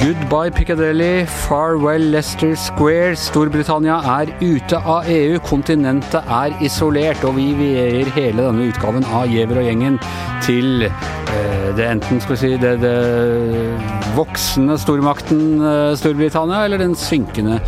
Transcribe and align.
Goodbye 0.00 0.50
Piccadilly, 0.50 1.24
farewell 1.24 2.02
Leicester 2.10 2.54
Square. 2.54 3.16
Storbritannia 3.16 3.96
er 4.20 4.26
ute 4.42 4.76
av 4.76 5.08
EU, 5.08 5.38
kontinentet 5.40 6.20
er 6.28 6.52
isolert, 6.60 7.24
og 7.24 7.38
vi 7.40 7.54
vierer 7.56 8.12
hele 8.12 8.44
denne 8.44 8.68
utgaven 8.68 9.08
av 9.08 9.24
Giæver 9.32 9.62
og 9.62 9.70
gjengen 9.70 9.96
til 10.44 10.84
eh, 10.84 11.70
det 11.78 11.88
enten 11.88 12.20
skal 12.20 12.36
vi 12.36 12.42
si 12.42 12.52
det, 12.60 12.76
det 12.84 13.97
voksende 14.16 14.76
stormakten 14.80 15.40
eh, 15.60 15.96
Storbritannia, 15.98 16.64
eller 16.64 16.80
den 16.80 16.94
synkende 16.98 17.58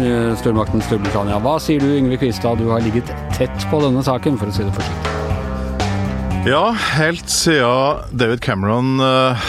eh, 0.00 0.32
stormakten 0.40 0.82
Storbritannia. 0.84 1.38
Hva 1.44 1.56
sier 1.62 1.82
du, 1.82 1.90
Yngve 1.98 2.18
Kvistad? 2.20 2.60
Du 2.60 2.70
har 2.72 2.82
ligget 2.84 3.10
tett 3.36 3.68
på 3.70 3.80
denne 3.84 4.02
saken, 4.06 4.38
for 4.40 4.50
å 4.50 4.56
si 4.56 4.66
det 4.66 4.74
forsiktig. 4.76 5.14
Ja, 6.46 6.70
helt 6.94 7.30
siden 7.30 8.18
David 8.18 8.42
Cameron 8.44 9.00
eh, 9.02 9.46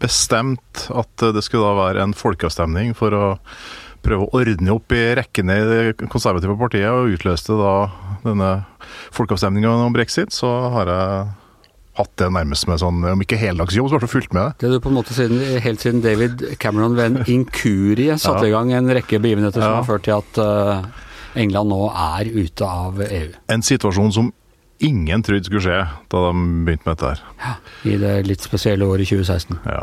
bestemt 0.00 0.86
at 0.92 1.28
det 1.34 1.44
skulle 1.46 1.68
da 1.68 1.86
være 1.86 2.04
en 2.04 2.16
folkeavstemning 2.16 2.92
for 2.98 3.16
å 3.16 3.26
prøve 4.04 4.26
å 4.26 4.40
ordne 4.40 4.72
opp 4.72 4.92
i 4.96 5.02
rekkene 5.18 5.58
i 5.60 5.66
det 5.68 6.08
konservative 6.12 6.56
partiet, 6.60 6.88
og 6.88 7.16
utløste 7.16 7.56
da 7.58 7.74
denne 8.24 8.54
folkeavstemninga 9.16 9.74
om 9.84 9.96
brexit, 9.96 10.32
så 10.32 10.48
har 10.76 10.92
jeg 10.92 11.28
hatt 11.98 12.12
det 12.22 12.28
nærmest 12.32 12.66
med 12.70 12.78
sånn, 12.80 13.02
om 13.12 13.20
ikke 13.24 13.36
heldagsjobb, 13.40 13.88
så 13.90 13.94
i 13.94 13.98
hvert 13.98 14.06
fall 14.06 14.14
fulgt 14.20 14.34
med 14.36 14.42
det. 14.46 14.64
Det 14.64 14.70
du 14.72 14.80
på 14.84 14.88
en 14.92 14.98
måte 15.00 15.14
siden, 15.16 15.40
helt 15.64 15.80
siden 15.82 16.00
David 16.04 16.44
Cameron 16.62 16.94
ved 16.96 17.10
en 17.10 17.24
inkurie 17.34 18.16
satte 18.18 18.46
i 18.48 18.52
gang 18.54 18.72
en 18.72 18.88
rekke 18.94 19.18
begivenheter 19.20 19.60
som 19.60 19.70
Ja. 19.74 19.80
har 19.82 19.88
ført 19.88 20.04
til 20.06 20.16
at 20.16 20.38
eh, 20.38 20.84
England 21.42 21.68
nå 21.74 21.80
er 21.92 22.30
ute 22.30 22.66
av 22.66 23.00
EU. 23.04 23.32
En 23.52 23.62
situasjon 23.62 24.12
som 24.16 24.30
ingen 24.80 25.20
trodde 25.22 25.44
skulle 25.44 25.60
skje 25.60 25.80
da 26.08 26.20
de 26.24 26.44
begynte 26.64 26.86
med 26.88 26.94
dette 26.96 27.10
her. 27.10 27.18
Ja, 27.42 27.50
I 27.84 27.96
det 28.00 28.12
litt 28.30 28.40
spesielle 28.46 28.86
året 28.88 29.10
2016. 29.10 29.58
Ja. 29.68 29.82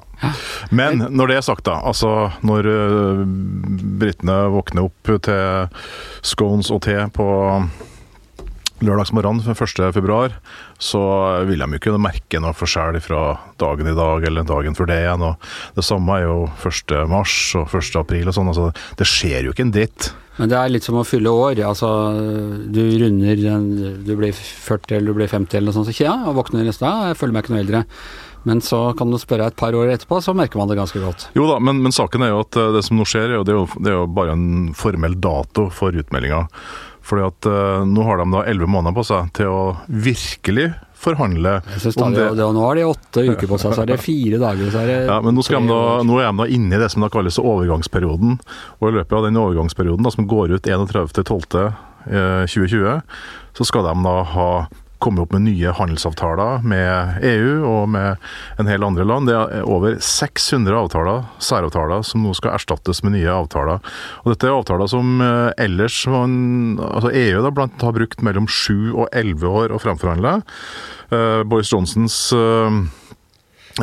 Men 0.73 1.03
når 1.13 1.27
det 1.29 1.35
er 1.37 1.45
sagt, 1.45 1.67
da. 1.69 1.75
Altså 1.85 2.31
når 2.41 2.65
uh, 2.65 3.21
britene 4.01 4.39
våkner 4.55 4.87
opp 4.89 5.11
til 5.27 5.69
scones 6.25 6.71
og 6.73 6.81
te 6.87 6.97
på 7.13 7.27
lørdagsmorgenen 8.83 9.41
1.2, 9.41 10.19
så 10.77 11.01
vil 11.47 11.63
de 11.63 11.69
jo 11.73 11.79
ikke 11.79 11.95
merke 12.01 12.41
noe 12.43 12.55
forskjell 12.57 12.99
fra 13.03 13.23
dagen 13.61 13.89
i 13.89 13.95
dag 13.97 14.27
eller 14.29 14.47
dagen 14.47 14.77
før 14.77 14.91
det 14.91 14.99
igjen. 15.01 15.25
Og 15.25 15.77
det 15.77 15.85
samme 15.87 16.19
er 16.19 16.27
jo 16.27 16.37
1. 16.61 16.95
mars 17.09 17.35
og 17.57 17.73
1. 17.73 17.97
april 18.03 18.29
og 18.29 18.37
sånn. 18.37 18.53
Altså, 18.53 18.69
det 18.99 19.09
skjer 19.09 19.47
jo 19.47 19.55
ikke 19.55 19.67
en 19.67 19.75
dritt. 19.75 20.11
Men 20.37 20.51
det 20.51 20.57
er 20.59 20.69
litt 20.69 20.85
som 20.85 20.99
å 20.99 21.07
fylle 21.07 21.33
år. 21.33 21.63
Altså, 21.65 21.89
du 22.69 22.81
runder 23.01 23.41
Du 24.05 24.13
blir 24.19 24.37
40 24.37 24.99
eller 24.99 25.09
du 25.09 25.17
blir 25.17 25.31
50 25.31 25.57
eller 25.57 25.71
noe 25.71 25.77
sånt, 25.79 25.89
så 25.89 26.05
ja, 26.05 26.13
og 26.29 26.37
våkner 26.37 26.67
neste 26.67 26.85
dag, 26.85 27.11
jeg 27.11 27.21
føler 27.21 27.33
meg 27.37 27.45
ikke 27.45 27.55
noe 27.55 27.63
eldre. 27.65 27.85
Men 28.47 28.61
så 28.63 28.93
kan 28.95 29.09
du 29.11 29.17
spørre 29.19 29.49
et 29.49 29.57
par 29.59 29.75
år 29.75 29.89
etterpå, 29.91 30.21
så 30.23 30.35
merker 30.37 30.61
man 30.61 30.69
det 30.69 30.77
ganske 30.79 31.01
godt. 31.03 31.25
Jo 31.35 31.49
da, 31.49 31.57
men, 31.59 31.81
men 31.83 31.95
saken 31.95 32.23
er 32.23 32.31
jo 32.31 32.43
at 32.45 32.55
eh, 32.55 32.69
det 32.77 32.83
som 32.87 32.99
nå 32.99 33.07
skjer, 33.09 33.33
er 33.33 33.41
det, 33.43 33.51
er 33.51 33.57
jo, 33.59 33.65
det 33.81 33.91
er 33.91 33.97
jo 33.97 34.05
bare 34.13 34.37
en 34.37 34.69
formell 34.77 35.17
dato 35.19 35.67
for 35.73 35.97
utmeldinga. 35.97 36.45
Fordi 37.07 37.23
at 37.27 37.45
uh, 37.47 37.85
nå 37.87 38.03
har 38.03 38.17
de 38.19 38.25
da 38.33 38.41
elleve 38.49 38.67
måneder 38.71 38.95
på 38.97 39.03
seg 39.07 39.29
til 39.37 39.47
å 39.53 39.75
virkelig 39.87 40.73
forhandle 40.97 41.61
om 41.61 42.13
det. 42.13 42.35
det, 42.35 42.43
nå 42.53 42.61
har 42.65 42.75
de 42.75 42.83
åtte 42.89 43.21
uker 43.29 43.47
på 43.47 43.57
seg, 43.61 43.73
så 43.77 43.81
er 43.83 43.87
det 43.91 43.97
fire 44.01 44.37
dager, 44.41 44.71
så 44.73 44.77
er 44.81 44.87
det 44.89 45.05
Ja, 45.05 45.21
men 45.23 45.35
nå, 45.37 45.41
skal 45.45 45.61
de 45.61 45.67
da, 45.69 46.03
nå 46.07 46.13
er 46.19 46.25
de 46.31 46.37
da 46.41 46.47
inne 46.57 46.73
i 46.73 46.81
det 46.81 46.89
som 46.93 47.01
da 47.05 47.09
kalles 47.13 47.41
overgangsperioden. 47.41 48.31
Og 48.79 48.85
i 48.89 48.95
løpet 48.97 49.13
av 49.13 49.21
den 49.27 49.39
overgangsperioden, 49.39 50.03
da, 50.07 50.11
som 50.13 50.29
går 50.29 50.47
ut 50.57 50.65
31.12.2020, 50.67 53.01
så 53.57 53.63
skal 53.69 53.83
de 53.87 53.93
da 54.07 54.17
ha 54.33 54.49
kommet 55.03 55.23
opp 55.25 55.35
med 55.35 55.45
nye 55.45 55.73
handelsavtaler 55.77 56.65
med 56.67 57.23
EU 57.27 57.63
og 57.67 57.89
med 57.93 58.27
en 58.61 58.69
hel 58.69 58.85
andre 58.87 59.05
land. 59.07 59.29
Det 59.29 59.35
er 59.37 59.65
over 59.67 59.97
600 60.03 60.77
avtaler, 60.77 61.25
særavtaler, 61.43 62.05
som 62.07 62.25
nå 62.25 62.33
skal 62.37 62.55
erstattes 62.57 63.03
med 63.05 63.17
nye 63.17 63.31
avtaler. 63.33 63.81
Og 64.23 64.33
dette 64.33 64.49
er 64.49 64.57
avtaler 64.57 64.91
som 64.91 65.17
eh, 65.23 65.49
ellers 65.67 66.03
altså 66.07 67.11
EU 67.11 67.41
da 67.45 67.53
blant 67.53 67.83
har 67.83 67.97
brukt 67.97 68.23
mellom 68.25 68.47
7 68.49 68.93
og 68.93 69.07
11 69.11 69.59
år 69.63 69.75
å 69.75 69.81
fremforhandle. 69.81 70.39
Eh, 71.11 71.41
Boris 71.47 71.73
Johnsons 71.73 72.21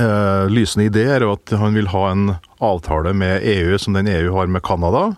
Eh, 0.01 0.51
lysende 0.51 0.89
idé 0.89 1.05
er 1.07 1.23
jo 1.23 1.37
at 1.37 1.53
han 1.55 1.75
vil 1.77 1.87
ha 1.93 2.09
en 2.11 2.33
avtale 2.65 3.13
med 3.15 3.45
EU 3.47 3.77
som 3.79 3.95
den 3.95 4.11
EU 4.11 4.33
har 4.35 4.51
med 4.51 4.65
Canada. 4.67 5.13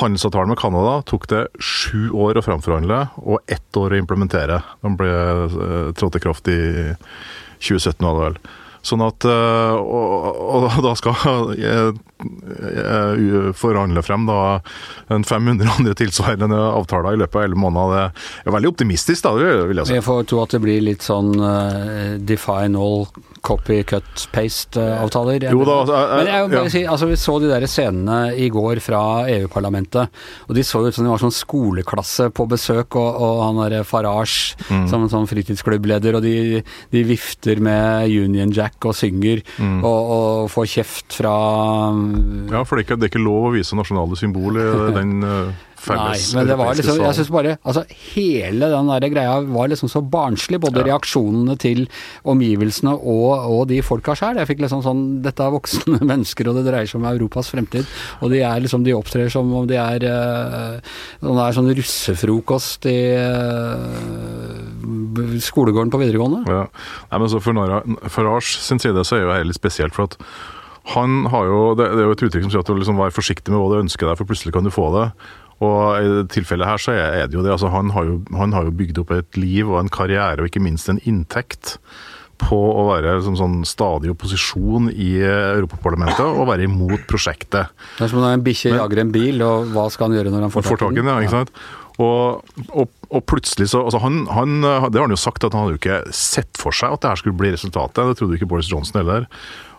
Handelsavtalen 0.00 0.48
med 0.48 0.58
Canada 0.58 1.02
tok 1.04 1.26
det 1.28 1.42
sju 1.60 2.10
år 2.16 2.38
å 2.40 2.44
framforhandle 2.44 3.00
og 3.20 3.42
ett 3.52 3.76
år 3.76 3.92
å 3.92 4.00
implementere. 4.00 4.62
Den 4.80 4.96
ble 4.96 5.12
eh, 5.12 5.90
trådt 5.98 6.16
i 6.16 6.22
kraft 6.24 6.48
i 6.48 6.60
2017, 7.60 8.00
var 8.00 8.16
det 8.16 8.24
vel. 8.24 8.38
Sånn 8.82 9.02
at 9.06 9.22
eh, 9.24 9.74
Og, 9.78 10.66
og 10.66 10.82
da 10.82 10.92
skal 10.98 11.14
jeg, 11.54 11.92
jeg 12.22 13.52
forhandle 13.58 14.02
frem 14.04 14.26
da 14.28 14.38
en 15.12 15.24
500 15.26 15.68
andre 15.76 15.94
tilsvarende 15.98 16.58
avtaler 16.58 17.16
i 17.16 17.20
løpet 17.22 17.38
av 17.40 17.46
11 17.48 17.60
måneder. 17.62 18.12
Det 18.42 18.50
er 18.50 18.56
veldig 18.56 18.70
optimistisk, 18.72 19.24
da, 19.26 19.32
det 19.38 19.52
vil 19.70 19.80
jeg 19.82 19.90
si. 19.90 19.96
Jeg 19.98 20.06
får 20.06 20.24
tro 20.30 20.40
at 20.44 20.54
det 20.56 20.60
blir 20.64 20.82
litt 20.86 21.02
sånn 21.06 21.32
uh, 21.38 22.16
define 22.22 22.78
all 22.78 23.06
copy 23.42 23.80
cut 23.90 24.26
paste-avtaler. 24.34 25.48
Jo 25.50 25.64
da, 25.66 25.78
jeg, 25.82 25.90
jeg- 25.92 26.18
Men 26.22 26.30
jeg 26.32 26.42
vil 26.46 26.52
bare 26.56 26.68
ja. 26.68 26.74
si, 26.76 26.82
altså 26.94 27.08
vi 27.10 27.16
så 27.18 27.36
de 27.42 27.50
der 27.50 27.66
scenene 27.70 28.18
i 28.38 28.48
går 28.54 28.80
fra 28.84 29.02
EU-parlamentet, 29.32 30.22
og 30.48 30.54
de 30.58 30.62
så 30.66 30.84
ut 30.86 30.94
som 30.94 31.04
de 31.06 31.10
var 31.10 31.22
sånn 31.22 31.34
skoleklasse 31.34 32.30
på 32.34 32.46
besøk, 32.50 32.96
og, 33.00 33.18
og 33.22 33.42
han 33.48 33.62
derre 33.64 33.84
Farage 33.86 34.54
Mm. 34.72 34.86
som 34.88 35.02
en 35.04 35.10
sånn 35.10 35.26
fritidsklubbleder, 35.28 36.14
og 36.16 36.22
de, 36.24 36.62
de 36.92 37.00
vifter 37.04 37.58
med 37.60 38.08
Union 38.14 38.52
Jack 38.54 38.71
og 38.82 38.94
synger, 38.98 39.42
Mm. 39.58 39.82
og, 39.84 40.10
og 40.16 40.50
får 40.50 40.66
kjeft 40.76 41.18
fra 41.20 41.34
Ja, 42.52 42.62
for 42.64 42.76
det 42.76 42.82
er, 42.82 42.86
ikke, 42.86 42.96
det 43.00 43.06
er 43.08 43.12
ikke 43.12 43.22
lov 43.26 43.50
å 43.50 43.52
vise 43.56 43.76
nasjonale 43.78 44.16
symbol 44.18 44.58
i 44.58 44.70
den 44.98 45.20
uh, 45.22 45.52
Nei, 45.82 46.14
men 46.36 46.46
det 46.46 46.54
var 46.54 46.76
liksom, 46.78 47.00
jeg 47.02 47.16
synes 47.16 47.30
bare 47.34 47.56
altså 47.66 47.82
Hele 48.12 48.68
den 48.70 48.90
der 48.92 49.06
greia 49.10 49.32
var 49.50 49.70
liksom 49.72 49.90
så 49.90 49.98
barnslig, 50.06 50.60
både 50.62 50.84
reaksjonene 50.86 51.56
til 51.58 51.88
omgivelsene 52.28 52.92
og, 52.94 53.48
og 53.50 53.64
de 53.70 53.80
folka 53.82 54.14
sjøl. 54.14 54.38
Jeg 54.38 54.46
fikk 54.52 54.62
liksom 54.62 54.84
sånn 54.84 55.02
Dette 55.24 55.42
er 55.42 55.54
voksne 55.56 55.98
mennesker, 56.12 56.46
og 56.52 56.60
det 56.60 56.64
dreier 56.68 56.86
seg 56.86 57.00
om 57.00 57.08
Europas 57.10 57.50
fremtid. 57.50 57.88
Og 58.22 58.30
de 58.30 58.44
er 58.46 58.62
liksom 58.62 58.86
De 58.86 58.94
opptrer 58.94 59.26
som 59.32 59.50
om 59.58 59.66
de 59.66 59.78
er 59.80 60.06
eh, 60.06 60.94
det 61.22 61.34
er 61.48 61.56
sånn 61.58 61.72
russefrokost 61.74 62.86
i 62.90 62.96
eh, 63.18 64.41
skolegården 65.44 65.92
på 65.92 66.00
videregående. 66.02 66.42
Ja. 66.48 66.64
Nei, 67.12 67.20
men 67.22 67.30
så 67.30 67.40
For 67.42 68.08
Farage 68.12 68.56
sin 68.58 68.82
side 68.82 69.04
så 69.06 69.18
er 69.18 69.24
jo 69.24 69.30
det 69.32 69.46
litt 69.50 69.60
spesielt, 69.60 69.96
for 69.96 70.10
at 70.10 70.18
han 70.92 71.28
har 71.30 71.46
jo 71.46 71.58
Det, 71.78 71.86
er 71.86 72.08
jo 72.08 72.14
et 72.16 72.24
uttrykk 72.26 72.42
som 72.42 72.50
sier 72.50 72.64
at 72.64 72.70
du 72.70 72.74
liksom 72.74 72.98
vær 72.98 73.14
forsiktig 73.14 73.52
med 73.54 73.60
hva 73.62 73.70
du 73.70 73.82
ønsker 73.84 74.08
deg, 74.08 74.18
for 74.18 74.26
plutselig 74.26 74.54
kan 74.54 74.66
du 74.66 74.72
få 74.74 74.88
det. 74.96 75.10
Og 75.62 75.82
i 76.02 76.24
tilfellet 76.32 76.66
her 76.66 76.80
så 76.82 76.94
er 76.96 77.28
det 77.28 77.38
jo 77.38 77.44
det. 77.44 77.52
altså 77.54 77.70
Han 77.70 77.92
har 77.94 78.08
jo, 78.08 78.16
han 78.34 78.54
har 78.56 78.66
jo 78.66 78.74
bygd 78.74 78.98
opp 79.04 79.12
et 79.14 79.38
liv 79.38 79.68
og 79.70 79.78
en 79.78 79.92
karriere, 79.92 80.42
og 80.42 80.50
ikke 80.50 80.64
minst 80.64 80.90
en 80.90 80.98
inntekt 81.06 81.76
på 82.42 82.58
å 82.58 82.86
være 82.88 83.18
som 83.22 83.36
sånn 83.38 83.60
stadig 83.68 84.10
opposisjon 84.10 84.88
i 84.90 85.12
Europaparlamentet 85.22 86.24
og 86.24 86.48
være 86.48 86.66
imot 86.66 87.04
prosjektet. 87.10 87.70
Det 87.98 88.06
er 88.06 88.10
som 88.10 88.22
når 88.22 88.38
en 88.38 88.46
bikkje 88.48 88.74
jager 88.74 89.02
en 89.04 89.14
bil, 89.14 89.44
og 89.46 89.70
hva 89.74 89.86
skal 89.92 90.08
han 90.08 90.18
gjøre 90.18 90.32
når 90.34 90.48
han 90.48 90.54
får 90.54 90.66
får 90.66 90.82
tak 90.82 90.96
i 90.96 90.98
den, 90.98 91.12
ja, 91.12 91.20
ikke 91.22 91.36
sant? 91.36 91.54
Og, 92.02 92.56
og, 92.72 92.90
og 93.12 93.26
plutselig 93.28 93.68
så 93.72 93.82
altså 93.84 94.00
han, 94.02 94.22
han, 94.32 94.58
Det 94.62 94.96
har 94.98 95.04
han 95.06 95.12
jo 95.14 95.20
sagt, 95.20 95.44
at 95.44 95.52
han 95.52 95.66
hadde 95.66 95.76
jo 95.76 95.82
ikke 95.82 95.98
sett 96.16 96.56
for 96.60 96.72
seg 96.72 96.94
at 96.96 97.02
det 97.04 97.10
her 97.12 97.20
skulle 97.20 97.36
bli 97.38 97.52
resultatet. 97.54 98.00
Det 98.00 98.16
trodde 98.18 98.32
jo 98.34 98.40
ikke 98.40 98.48
Boris 98.54 98.70
Johnson 98.72 99.02
heller. 99.02 99.28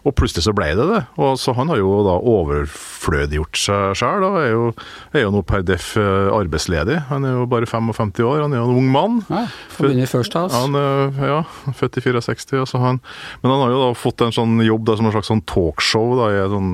Og 0.04 0.12
plutselig 0.20 0.44
så 0.44 0.52
ble 0.52 0.68
det 0.76 0.84
det. 0.90 1.00
Og 1.16 1.38
så 1.40 1.54
Han 1.56 1.70
har 1.72 1.78
jo 1.80 1.92
da 2.04 2.18
overflødiggjort 2.20 3.60
seg 3.60 3.94
sjøl. 3.96 4.26
Er, 4.42 4.50
jo- 4.52 4.74
er 5.16 5.24
jo 5.24 5.32
nå 5.32 5.42
per 5.48 5.64
def 5.64 5.94
eh, 6.00 6.28
arbeidsledig. 6.36 6.98
Han 7.10 7.24
er 7.28 7.38
jo 7.40 7.46
bare 7.50 7.70
55 7.70 8.20
år, 8.28 8.42
han 8.44 8.54
er 8.54 8.60
jo 8.62 8.68
en 8.68 8.82
ung 8.82 8.92
mann. 8.92 9.22
Ja, 9.32 9.46
Forbundet 9.72 10.12
First 10.12 10.36
House. 10.38 10.56
Han 10.56 10.76
er 10.76 11.16
ja, 11.32 11.40
født 11.80 11.98
i 12.02 12.06
64, 12.06 12.60
altså 12.66 12.84
han, 12.84 13.00
men 13.42 13.52
han 13.56 13.64
har 13.64 13.74
jo 13.74 13.82
da 13.86 13.90
fått 13.98 14.26
en 14.28 14.36
sånn 14.36 14.60
jobb 14.66 14.86
da, 14.90 14.98
som 15.00 15.08
en 15.10 15.16
slags 15.16 15.32
sånn 15.32 15.46
talkshow 15.50 16.16
da, 16.20 16.30
i 16.34 16.40
et, 16.44 16.52
sånn, 16.54 16.72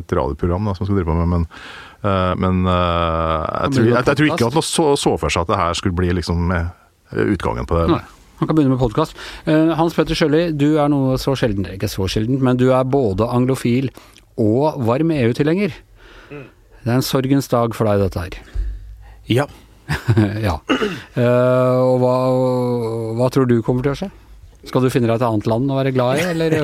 et 0.00 0.16
radioprogram 0.18 0.64
da, 0.68 0.74
som 0.76 0.84
han 0.86 0.90
skal 0.90 1.00
drive 1.02 1.10
på 1.12 1.18
med. 1.20 1.32
Men, 1.36 1.46
eh, 1.46 1.82
men 2.02 2.64
eh, 2.66 3.44
jeg, 3.46 3.74
tror, 3.76 3.86
jeg, 3.86 3.94
jeg, 3.94 4.18
tror 4.18 4.30
ikke 4.30 4.48
at 4.48 4.58
han 4.58 4.66
så, 4.66 4.88
så 4.98 5.14
for 5.20 5.32
seg 5.32 5.46
at 5.46 5.52
det 5.52 5.60
her 5.60 5.78
skulle 5.78 5.98
bli 5.98 6.10
liksom 6.18 6.50
eh, 6.56 6.72
utgangen 7.28 7.68
på 7.68 7.78
det. 7.78 7.86
Nei. 7.94 8.02
Han 8.42 8.48
kan 8.50 8.56
begynne 8.58 8.74
med 8.74 8.80
podkast. 8.82 9.14
Hans 9.46 9.94
Petter 9.94 10.18
Sjøli, 10.18 10.48
du 10.58 10.72
er 10.82 10.88
noe 10.90 11.14
så 11.22 11.36
sjelden, 11.38 11.68
ikke 11.76 11.86
så 11.86 12.08
sjeldent, 12.10 12.40
men 12.42 12.58
du 12.58 12.72
er 12.74 12.88
både 12.90 13.28
anglofil 13.30 13.86
og 14.34 14.80
varm 14.82 15.12
EU-tilhenger. 15.14 15.76
Det 16.82 16.90
er 16.90 16.98
en 16.98 17.06
sorgens 17.06 17.46
dag 17.52 17.76
for 17.78 17.86
deg, 17.86 18.02
dette 18.02 18.24
her. 18.24 18.38
Ja. 19.30 19.46
ja. 20.48 20.56
Eh, 21.14 21.78
og 21.78 22.00
hva, 22.02 22.16
hva 23.18 23.28
tror 23.30 23.46
du 23.46 23.60
kommer 23.62 23.86
til 23.86 23.94
å 23.94 23.98
skje? 24.00 24.10
Skal 24.62 24.84
du 24.84 24.92
finne 24.94 25.08
deg 25.10 25.18
et 25.18 25.24
annet 25.26 25.46
land 25.50 25.70
å 25.74 25.76
være 25.80 25.90
glad 25.90 26.20
i, 26.20 26.26
eller? 26.30 26.54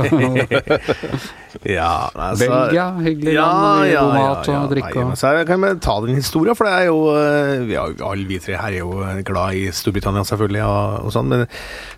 ja, 1.79 2.07
altså, 2.15 2.47
Belgia, 2.47 2.85
hyggelig 3.03 3.33
land, 3.35 3.89
ja, 3.91 4.05
god 4.05 4.15
mat 4.15 4.51
og 4.55 4.69
drikke 4.71 5.03
og 5.03 5.17
Så 5.19 5.33
kan 5.49 5.65
vi 5.65 5.71
ta 5.83 5.97
den 6.05 6.21
historien, 6.21 6.55
for 6.55 6.69
det 6.69 6.77
er 6.77 6.87
jo 6.87 7.01
ja, 7.11 7.57
vi 7.67 7.75
er, 7.75 7.97
Alle 8.07 8.29
vi 8.29 8.39
tre 8.45 8.55
her 8.55 8.77
er 8.77 8.85
jo 8.85 8.93
glad 9.27 9.59
i 9.59 9.65
Storbritannia, 9.75 10.23
selvfølgelig, 10.29 10.63
og, 10.69 11.09
og 11.09 11.17
sånn, 11.17 11.33
men 11.33 11.43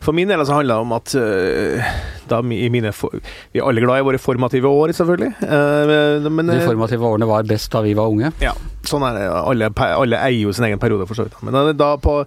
for 0.00 0.17
min 0.17 0.32
del 0.32 0.44
så 0.49 0.56
handler 0.56 0.81
det 0.81 0.87
om 0.87 0.97
at 0.97 1.14
uh, 1.20 1.93
da 2.32 2.41
i 2.56 2.70
mine 2.73 2.94
for, 2.97 3.20
Vi 3.52 3.61
er 3.61 3.69
alle 3.69 3.85
glad 3.85 4.00
i 4.00 4.08
våre 4.08 4.23
formative 4.23 4.73
år, 4.73 4.94
selvfølgelig. 4.97 5.35
Uh, 5.44 6.31
men, 6.31 6.55
De 6.55 6.62
formative 6.64 7.12
årene 7.12 7.29
var 7.29 7.44
best 7.49 7.69
da 7.76 7.85
vi 7.85 7.93
var 7.99 8.08
unge? 8.08 8.32
Ja, 8.41 8.56
sånn 8.88 9.05
er 9.05 9.20
det. 9.20 9.29
Alle, 9.37 9.70
alle 9.91 10.25
eier 10.25 10.47
jo 10.47 10.56
sin 10.56 10.64
egen 10.70 10.81
periode, 10.81 11.05
for 11.11 11.19
så 11.19 11.29
vidt. 11.29 11.37
Men 11.44 11.56
da, 11.56 11.67
da 11.76 11.93
på 12.00 12.23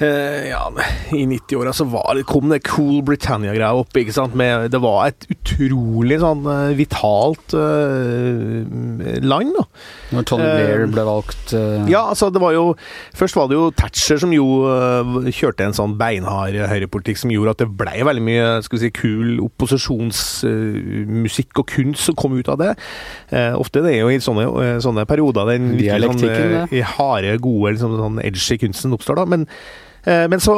ja, 0.00 0.72
I 1.10 1.26
90-åra 1.26 1.72
så 1.74 1.84
det, 2.14 2.22
kom 2.28 2.48
det 2.52 2.60
Cool 2.68 3.00
Britannia-greia 3.02 3.72
opp. 3.74 3.96
ikke 3.98 4.12
sant? 4.14 4.34
Med, 4.38 4.70
det 4.70 4.78
var 4.82 5.08
et 5.08 5.26
utrolig 5.32 6.20
sånn 6.22 6.46
uh, 6.46 6.70
vitalt 6.78 7.54
uh, 7.58 8.62
land. 9.24 9.54
da. 9.56 9.64
Når 10.14 10.22
Tony 10.28 10.44
Blair 10.46 10.86
ble 10.92 11.02
valgt 11.04 11.52
Ja, 11.90 12.02
altså 12.12 12.30
det 12.32 12.40
var 12.40 12.52
jo 12.54 12.76
Først 13.16 13.36
var 13.36 13.48
det 13.50 13.56
jo 13.58 13.70
Thatcher 13.76 14.18
som 14.22 14.32
jo 14.32 14.46
kjørte 15.34 15.64
en 15.66 15.74
sånn 15.76 15.98
beinhard 16.00 16.54
høyrepolitikk 16.70 17.18
som 17.20 17.30
gjorde 17.32 17.50
at 17.56 17.62
det 17.64 17.76
ble 17.80 18.04
veldig 18.06 18.24
mye 18.24 18.62
skal 18.64 18.78
vi 18.78 18.82
si, 18.86 18.90
kul 18.94 19.40
opposisjonsmusikk 19.44 21.52
og 21.60 21.66
kunst 21.74 22.02
som 22.08 22.16
kom 22.18 22.32
ut 22.38 22.48
av 22.52 22.58
det. 22.62 22.72
ofte 23.58 23.82
det 23.84 23.92
er 23.96 24.00
jo 24.04 24.10
i 24.12 24.20
sånne, 24.22 24.44
sånne 24.84 25.02
perioder 25.08 25.42
den 25.52 25.64
sånn, 25.78 26.24
harde, 26.94 27.32
gode, 27.42 27.68
liksom, 27.74 27.90
sånn 27.98 28.22
edgy 28.24 28.54
kunsten 28.62 28.96
oppstår. 28.96 29.16
da, 29.20 29.24
men 29.28 29.42
Eh, 29.48 29.87
men 30.04 30.40
så, 30.40 30.54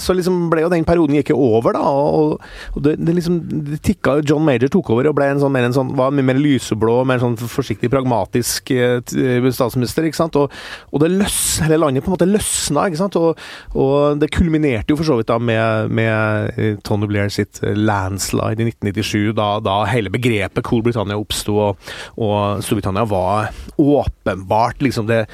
så 0.00 0.14
liksom 0.16 0.46
ble 0.50 0.64
jo 0.64 0.70
den 0.72 0.86
perioden 0.86 1.18
gikk 1.18 1.32
over, 1.34 1.76
da. 1.76 1.82
Og 1.86 2.82
det, 2.82 2.96
det, 3.00 3.14
liksom 3.18 3.38
det 3.70 3.80
tikka 3.86 4.18
John 4.26 4.44
Major 4.46 4.70
tok 4.72 4.90
over 4.94 5.08
og 5.10 5.16
ble 5.18 5.28
en 5.32 5.42
sånn, 5.42 5.52
mer, 5.54 5.66
en 5.68 5.76
sånn, 5.76 5.92
var 5.98 6.14
mye 6.14 6.26
mer 6.26 6.40
lyseblå, 6.40 6.98
mer 7.08 7.22
sånn 7.22 7.36
forsiktig, 7.40 7.90
pragmatisk 7.92 8.72
eh, 8.74 8.98
eh, 9.00 9.48
statsminister. 9.54 10.06
ikke 10.08 10.20
sant? 10.20 10.38
Og, 10.40 10.54
og 10.92 11.02
det 11.02 11.12
løs, 11.14 11.38
hele 11.64 11.80
landet 11.80 12.04
på 12.04 12.10
en 12.10 12.16
måte 12.16 12.28
løsna, 12.28 12.86
ikke 12.90 13.02
sant. 13.02 13.18
Og, 13.20 13.42
og 13.76 14.20
det 14.22 14.32
kulminerte 14.34 14.94
jo 14.94 15.00
for 15.00 15.08
så 15.08 15.18
vidt 15.20 15.30
da 15.30 15.38
med, 15.42 15.92
med 15.96 16.80
Tony 16.86 17.08
Blair 17.10 17.32
sitt 17.32 17.60
landslide 17.62 18.64
i 18.64 18.70
1997, 18.72 19.34
da, 19.36 19.50
da 19.64 19.78
hele 19.90 20.12
begrepet 20.12 20.66
Cool 20.66 20.84
Britannia 20.86 21.18
oppsto, 21.20 21.60
og, 21.68 21.94
og 22.16 22.64
Storbritannia 22.64 23.06
var 23.08 23.52
åpenbart 23.80 24.84
liksom 24.84 25.08
det 25.10 25.24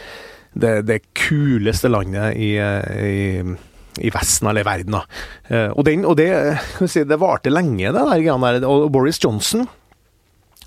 det, 0.54 0.82
det 0.88 1.02
kuleste 1.16 1.88
landet 1.92 2.36
i, 2.36 2.54
i 2.56 3.18
i 4.00 4.10
Vesten 4.12 4.48
eller 4.48 4.64
i 4.64 4.68
verden. 4.68 4.96
Da. 4.96 5.04
Eh, 5.48 5.70
og, 5.70 5.84
den, 5.88 6.06
og 6.08 6.16
det, 6.20 6.30
si, 6.86 7.04
det 7.04 7.20
varte 7.20 7.52
lenge, 7.52 7.92
det 7.92 8.08
der. 8.24 8.66
Og 8.68 8.90
Boris 8.92 9.20
Johnson 9.22 9.66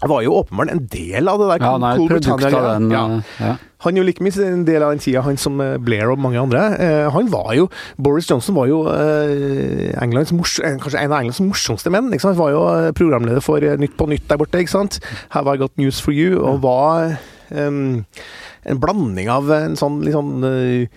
var 0.05 0.21
jo 0.21 0.35
åpenbart 0.41 0.69
en 0.69 0.83
del 0.91 1.29
av 1.31 1.39
det 1.39 1.47
der. 1.53 1.63
Ja, 1.63 1.71
han 1.73 1.85
er 1.87 1.95
et 1.95 2.11
produkt 2.11 2.51
av 2.51 2.67
den. 2.75 2.91
Ja. 2.93 3.05
Ja. 3.39 3.55
Han 3.85 3.93
er 3.95 4.01
jo 4.01 4.05
like 4.07 4.23
mye 4.25 4.45
en 4.47 4.63
del 4.65 4.81
av 4.81 4.91
den 4.93 5.01
tida, 5.01 5.21
han 5.25 5.37
som 5.41 5.59
eh, 5.61 5.75
Blair 5.81 6.11
og 6.13 6.21
mange 6.21 6.41
andre. 6.41 6.63
Eh, 6.81 7.05
han 7.13 7.29
var 7.33 7.53
jo 7.57 7.67
Boris 8.01 8.29
Johnson 8.29 8.57
var 8.57 8.69
jo 8.69 8.83
Englands 10.01 10.33
mors, 10.35 10.57
kanskje 10.61 11.01
en 11.01 11.13
av 11.13 11.21
Englands 11.21 11.41
morsomste 11.41 11.93
menn. 11.93 12.11
Han 12.13 12.37
var 12.37 12.53
jo 12.53 12.65
programleder 12.97 13.45
for 13.45 13.63
Nytt 13.81 13.97
på 13.97 14.09
Nytt 14.11 14.27
der 14.29 14.41
borte. 14.41 14.61
ikke 14.61 14.75
sant? 14.75 14.99
Have 15.33 15.49
I 15.49 15.57
got 15.61 15.73
news 15.81 16.01
for 16.01 16.13
you? 16.13 16.37
Og 16.43 16.61
var 16.65 17.17
en 17.51 18.79
blanding 18.81 19.29
av 19.29 19.51
en 19.53 19.77
sånn 19.79 20.01
litt 20.05 20.15
sånn 20.15 20.45
uh, 20.45 20.87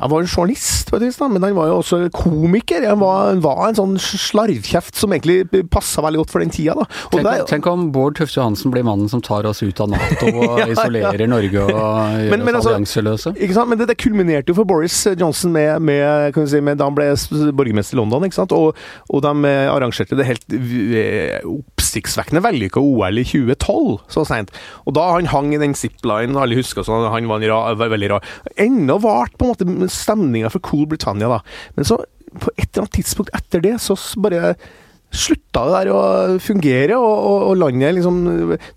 han 0.00 0.08
var 0.08 0.22
en 0.22 0.28
journalist, 0.28 0.88
på 0.88 0.96
et 0.96 1.02
vis, 1.04 1.18
men 1.20 1.44
han 1.44 1.52
var 1.56 1.68
jo 1.68 1.74
også 1.82 1.98
komiker. 2.16 2.86
Han 2.88 3.00
var, 3.02 3.26
han 3.28 3.42
var 3.44 3.60
en 3.66 3.76
sånn 3.76 3.98
slarvkjeft 4.00 4.96
som 4.96 5.12
egentlig 5.12 5.64
passa 5.72 6.00
veldig 6.04 6.22
godt 6.22 6.32
for 6.32 6.40
den 6.40 6.52
tida. 6.54 6.76
Da. 6.78 6.86
Tenk, 7.12 7.26
der, 7.26 7.42
tenk, 7.50 7.68
om 7.68 7.90
Bård 7.92 8.16
Tufte 8.16 8.38
Johansen 8.38 8.72
blir 8.72 8.86
mannen 8.88 9.10
som 9.12 9.20
tar 9.24 9.44
oss 9.48 9.60
ut 9.60 9.82
av 9.84 9.90
Nato 9.92 10.30
og 10.30 10.56
ja, 10.62 10.70
isolerer 10.72 11.26
ja. 11.26 11.28
Norge 11.28 11.66
og 11.66 11.74
gjør 11.74 12.32
men, 12.32 12.40
men, 12.40 12.56
oss 12.56 12.62
altså, 12.62 12.72
allianseløse. 12.72 13.34
Ikke 13.36 13.58
sant? 13.58 13.72
Men 13.72 13.82
det, 13.82 13.90
det, 13.92 13.98
kulminerte 14.00 14.54
jo 14.54 14.56
for 14.62 14.68
Boris 14.68 14.96
Johnson 15.12 15.52
med, 15.52 15.84
med, 15.84 16.40
si, 16.48 16.62
med 16.64 16.80
da 16.80 16.88
han 16.88 16.96
ble 16.96 17.10
borgermester 17.52 17.98
i 17.98 18.00
London, 18.00 18.24
ikke 18.24 18.40
sant? 18.40 18.56
Og, 18.56 18.80
og 19.12 19.22
de 19.26 19.52
eh, 19.52 19.68
arrangerte 19.68 20.16
det 20.16 20.28
helt 20.30 20.56
eh, 20.56 21.36
oppsiktsvekkende 21.44 22.40
vellykka 22.48 22.80
OL 22.80 23.20
i 23.20 23.26
2012, 23.28 24.00
så 24.16 24.24
seint. 24.28 24.56
Og 24.88 24.96
da 24.96 25.10
han 25.12 25.28
hang 25.34 25.52
i 25.52 25.60
den 25.60 25.76
ziplinen, 25.76 26.40
alle 26.40 26.56
husker 26.56 26.88
sånn, 26.88 27.10
han 27.12 27.28
var 27.28 27.44
ra, 27.44 27.60
veldig 27.76 28.12
rar. 28.16 28.34
Ennå 28.56 28.96
varte 29.04 29.36
på 29.36 29.46
en 29.46 29.52
måte 29.52 29.81
stemninga 29.90 30.52
for 30.52 30.62
Cool 30.66 30.86
Britannia, 30.90 31.30
da. 31.32 31.40
Men 31.76 31.88
så, 31.88 31.98
på 32.32 32.52
et 32.56 32.68
eller 32.68 32.84
annet 32.84 32.96
tidspunkt 33.00 33.34
etter 33.36 33.64
det, 33.64 33.76
så 33.82 33.96
bare 34.22 34.54
slutta 35.12 35.66
det 35.68 35.72
der 35.74 35.90
å 35.92 36.00
fungere, 36.40 36.96
og, 36.96 37.12
og, 37.12 37.42
og, 37.50 37.56
landet 37.60 37.98
liksom 37.98 38.22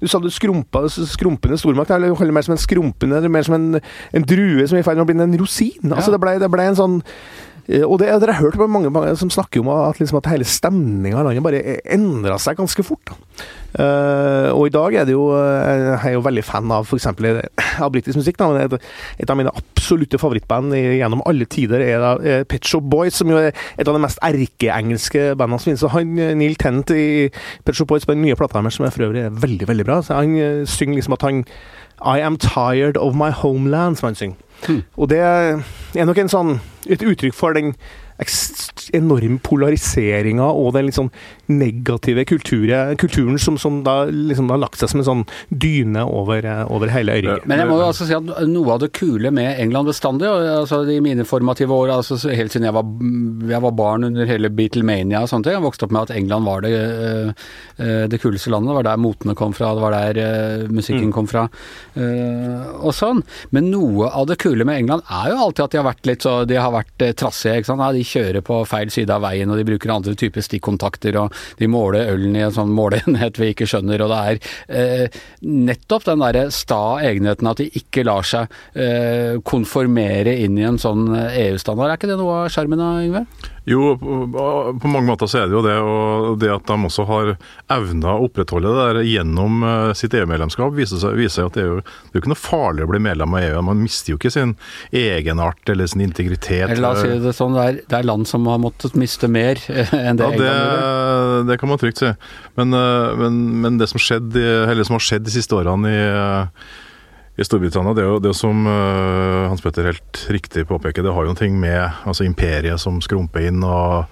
Du 0.02 0.07
sa 0.12 0.19
du 0.19 0.28
skrumpa, 0.34 0.84
skrumpende 0.92 1.57
stormakt. 1.60 1.94
Eller 1.96 2.12
mer 2.36 2.46
som 2.46 2.56
en 2.57 2.62
skrumpende, 2.62 3.22
mer 3.31 3.48
som 3.48 3.56
en, 3.56 3.80
en 3.80 4.28
drue 4.28 4.68
som 4.68 4.78
er 4.78 4.84
i 4.84 4.88
ferd 4.88 5.00
med 5.00 5.06
å 5.06 5.10
bli 5.10 5.19
en 5.24 5.40
rosin. 5.40 5.92
Altså, 5.92 6.12
det, 6.12 6.22
ble, 6.24 6.36
det 6.44 6.52
ble 6.52 6.68
en 6.68 6.80
sånn 6.80 7.00
og 7.65 7.97
det, 7.97 8.12
dere 8.21 8.33
har 8.38 8.44
hørt 8.45 8.59
mange, 8.69 8.91
mange 8.94 9.15
som 9.17 9.31
snakker 9.33 9.63
om 9.63 9.71
at, 9.73 9.97
liksom, 9.97 10.19
at 10.19 10.29
hele 10.29 10.45
stemninga 10.45 11.17
i 11.17 11.25
landet 11.25 11.45
bare 11.45 11.79
endra 11.95 12.38
seg 12.41 12.59
ganske 12.59 12.85
fort. 12.85 13.15
Uh, 13.75 14.53
og 14.53 14.69
i 14.69 14.71
dag 14.71 14.94
er 14.95 15.03
det 15.03 15.12
jo 15.12 15.25
eh, 15.35 15.97
Jeg 15.97 16.12
er 16.12 16.13
jo 16.13 16.21
veldig 16.23 16.44
fan 16.47 16.69
av 16.71 16.85
f.eks. 16.88 17.09
av 17.09 17.89
britisk 17.91 18.21
musikk. 18.21 18.38
Da, 18.39 18.47
men 18.53 18.62
et, 18.62 18.85
et, 19.19 19.27
av 19.27 19.39
mine 19.39 19.51
absolutte 19.51 20.19
favorittband 20.21 20.77
gjennom 20.77 21.25
alle 21.27 21.50
tider 21.50 21.83
er, 21.83 21.97
da, 22.00 22.13
er 22.21 22.47
Pet 22.47 22.69
Shop 22.69 22.85
Boys, 22.88 23.17
som 23.17 23.33
jo 23.33 23.41
er 23.41 23.50
et 23.51 23.83
av 23.83 23.97
de 23.97 24.03
mest 24.06 24.21
erkeengelske 24.23 25.33
bandene 25.33 25.59
som 25.59 25.71
finnes. 25.71 25.88
Og 25.89 25.95
han, 25.97 26.13
Neil 26.39 26.56
Tennant 26.62 26.94
i 26.95 27.27
Pet 27.65 27.75
Shop 27.75 27.89
Boys 27.89 28.07
på 28.07 28.15
den 28.15 28.23
nye 28.27 28.38
plata 28.38 28.62
deres, 28.62 28.77
som 28.77 28.88
er 28.88 28.95
for 28.95 29.09
øvrig 29.09 29.25
er 29.25 29.41
veldig, 29.44 29.67
veldig 29.73 29.89
bra, 29.89 30.00
så 30.06 30.21
han 30.21 30.38
synger 30.69 31.01
liksom 31.01 31.17
at 31.17 31.25
han 31.27 31.44
I 32.06 32.19
am 32.23 32.38
tired 32.38 33.00
of 33.00 33.15
my 33.17 33.31
homeland, 33.31 33.97
som 33.97 34.12
han 34.12 34.19
synger. 34.19 34.44
Hmm. 34.63 34.81
Og 34.96 35.12
det 35.12 35.22
er 35.22 36.07
nok 36.07 36.24
sånn, 36.31 36.57
et 36.88 37.04
uttrykk 37.04 37.36
for 37.36 37.57
den 37.57 37.75
enorme 38.96 39.42
polariseringa 39.44 40.46
og 40.48 40.74
den 40.75 40.88
litt 40.88 40.98
sånn 40.98 41.12
negative 41.47 42.25
kulturen, 42.25 42.95
kulturen 42.97 43.39
som, 43.39 43.57
som, 43.57 43.83
da 43.86 44.06
liksom 44.06 44.50
har 44.50 44.62
lagt 44.62 44.80
seg 44.81 44.92
som 44.92 45.01
en 45.01 45.07
sånn 45.07 45.24
dyne 45.50 46.06
over, 46.06 46.45
over 46.74 46.92
hele 46.94 47.18
øyriket. 47.19 47.45
Men 47.50 47.62
jeg 47.62 47.69
må 47.69 47.80
jo 47.80 47.88
altså 47.89 48.07
si 48.07 48.15
at 48.18 48.31
noe 48.50 48.75
av 48.75 48.81
det 48.83 48.92
kule 48.97 49.31
med 49.36 49.59
England 49.62 49.89
bestandig, 49.92 50.30
altså 50.30 50.81
i 50.89 51.00
mine 51.03 51.25
formative 51.27 51.75
år, 51.75 51.94
altså 52.00 52.18
helt 52.31 52.53
siden 52.53 52.69
jeg 52.69 52.75
var, 52.75 52.88
jeg 53.51 53.63
var 53.68 53.75
barn 53.77 54.07
under 54.09 54.30
hele 54.30 54.51
Beatlemania 54.53 55.24
og 55.24 55.31
sånne 55.31 55.47
ting, 55.47 55.57
jeg 55.57 55.65
vokste 55.65 55.88
opp 55.88 55.95
med 55.95 56.07
at 56.07 56.15
England 56.15 56.50
var 56.50 56.65
det, 56.65 56.74
eh, 56.75 57.45
eh, 57.77 58.06
det 58.12 58.21
kuleste 58.24 58.53
landet. 58.53 58.71
Det 58.71 58.80
var 58.80 58.89
der 58.89 59.01
motene 59.01 59.38
kom 59.38 59.53
fra, 59.56 59.74
det 59.75 59.83
var 59.86 59.95
der 59.95 60.21
eh, 60.21 60.65
musikken 60.71 61.12
mm. 61.12 61.15
kom 61.15 61.30
fra 61.31 61.48
og 61.95 62.91
sånn. 62.95 63.21
Men 63.56 63.69
noe 63.71 64.09
av 64.09 64.25
det 64.27 64.38
kule 64.41 64.65
med 64.68 64.81
England 64.81 65.06
er 65.12 65.30
jo 65.31 65.38
alltid 65.45 65.63
at 65.65 65.74
de 65.74 65.80
har 65.80 65.88
vært 65.88 66.09
litt 66.09 66.25
så, 66.25 66.33
de 66.48 66.57
har 66.59 66.74
vært 66.74 67.06
trassige, 67.19 67.62
ikke 67.62 67.69
sant. 67.69 67.83
Ja, 67.86 67.91
de 67.95 68.03
kjører 68.07 68.43
på 68.46 68.58
feil 68.67 68.91
side 68.93 69.13
av 69.13 69.24
veien, 69.24 69.51
og 69.51 69.60
de 69.60 69.67
bruker 69.67 69.93
andre 69.93 70.15
typer 70.20 70.43
stikkontakter, 70.43 71.17
og 71.22 71.35
de 71.60 71.70
måler 71.72 72.12
ølen 72.13 72.36
i 72.38 72.44
en 72.46 72.56
sånn 72.56 72.74
måleenhet 72.75 73.39
vi 73.42 73.51
ikke 73.54 73.70
skjønner, 73.70 74.06
og 74.06 74.13
det 74.13 74.22
er 74.22 74.39
eh, 74.68 75.20
nettopp 75.46 76.08
den 76.10 76.24
derre 76.25 76.46
sta 76.54 76.84
egenheten 77.06 77.51
at 77.51 77.62
de 77.62 77.70
ikke 77.82 78.06
lar 78.08 78.25
seg 78.27 78.51
eh, 78.74 79.42
konformere 79.46 80.38
inn 80.46 80.60
i 80.60 80.68
en 80.68 80.82
sånn 80.82 81.10
EU-standard. 81.15 81.92
Er 81.92 82.00
ikke 82.00 82.12
det 82.12 82.22
noe 82.22 82.46
av 82.46 82.54
sjarmen, 82.54 82.82
Yngve? 83.06 83.25
Jo, 83.65 83.96
på 83.98 84.88
mange 84.88 85.08
måter 85.08 85.30
så 85.30 85.42
er 85.42 85.48
det 85.50 85.58
jo 85.58 85.63
det. 85.65 85.75
Og 85.82 86.38
det 86.42 86.51
at 86.54 86.68
de 86.70 86.75
også 86.86 87.06
har 87.10 87.32
evna 87.74 88.13
å 88.13 88.27
opprettholde 88.27 88.70
det 88.70 88.84
der 88.84 89.08
gjennom 89.10 89.65
eh, 89.65 89.94
sitt 89.98 90.13
EU-medlemskap, 90.13 90.74
viser, 90.77 91.01
seg, 91.01 91.18
viser 91.18 91.50
at 91.50 91.58
det 91.58 91.63
er 91.63 91.72
jo 91.72 91.80
det 91.82 92.13
er 92.13 92.22
ikke 92.22 92.32
noe 92.32 92.39
farlig 92.39 92.86
å 92.86 92.92
bli 92.92 93.01
medlem 93.08 93.34
av 93.34 93.48
EU. 93.48 93.63
Man 93.65 93.82
mister 93.82 94.13
jo 94.13 94.20
ikke 94.20 94.34
sin 94.36 94.54
egenart 94.94 95.74
eller 95.74 95.89
sin 95.89 96.06
integritet. 96.06 96.68
Eller 96.70 96.84
la 96.84 96.94
oss 96.94 97.01
si 97.01 97.18
det 97.24 97.34
sånn, 97.38 97.58
det 97.58 97.65
er, 97.65 97.80
det 97.89 98.00
er 98.00 98.10
land 98.12 98.30
som 98.30 98.46
har 98.51 98.62
måttet 98.62 98.98
miste 99.00 99.30
mer 99.32 99.62
enn 99.65 100.22
det 100.22 100.30
ja, 100.30 100.38
det, 100.38 100.54
det 101.48 101.60
kan 101.62 101.72
man 101.72 101.82
trygt 101.82 102.01
si. 102.01 102.12
Men, 102.60 102.74
eh, 102.74 103.13
men, 103.20 103.39
men 103.65 103.77
det 103.82 103.89
som, 103.92 104.01
skjedde, 104.01 104.84
som 104.88 104.98
har 104.98 105.06
skjedd 105.06 105.27
de 105.27 105.36
siste 105.36 105.58
årene 105.58 105.94
i 105.94 106.04
i 107.36 107.44
Storbritannia. 107.44 107.92
Det 107.96 108.04
er 108.04 108.12
jo 108.13 108.22
det 108.24 108.32
som 108.38 108.63
uh, 108.63 109.50
Hans 109.50 109.63
Petter 109.63 109.89
helt 109.89 110.22
riktig 110.32 110.65
påpeker, 110.70 111.04
det 111.04 111.12
har 111.12 111.25
jo 111.25 111.34
noe 111.34 111.50
med 111.60 112.08
altså 112.08 112.24
imperiet 112.24 112.80
som 112.80 113.01
skrumper 113.04 113.50
inn, 113.50 113.63
og 113.63 114.08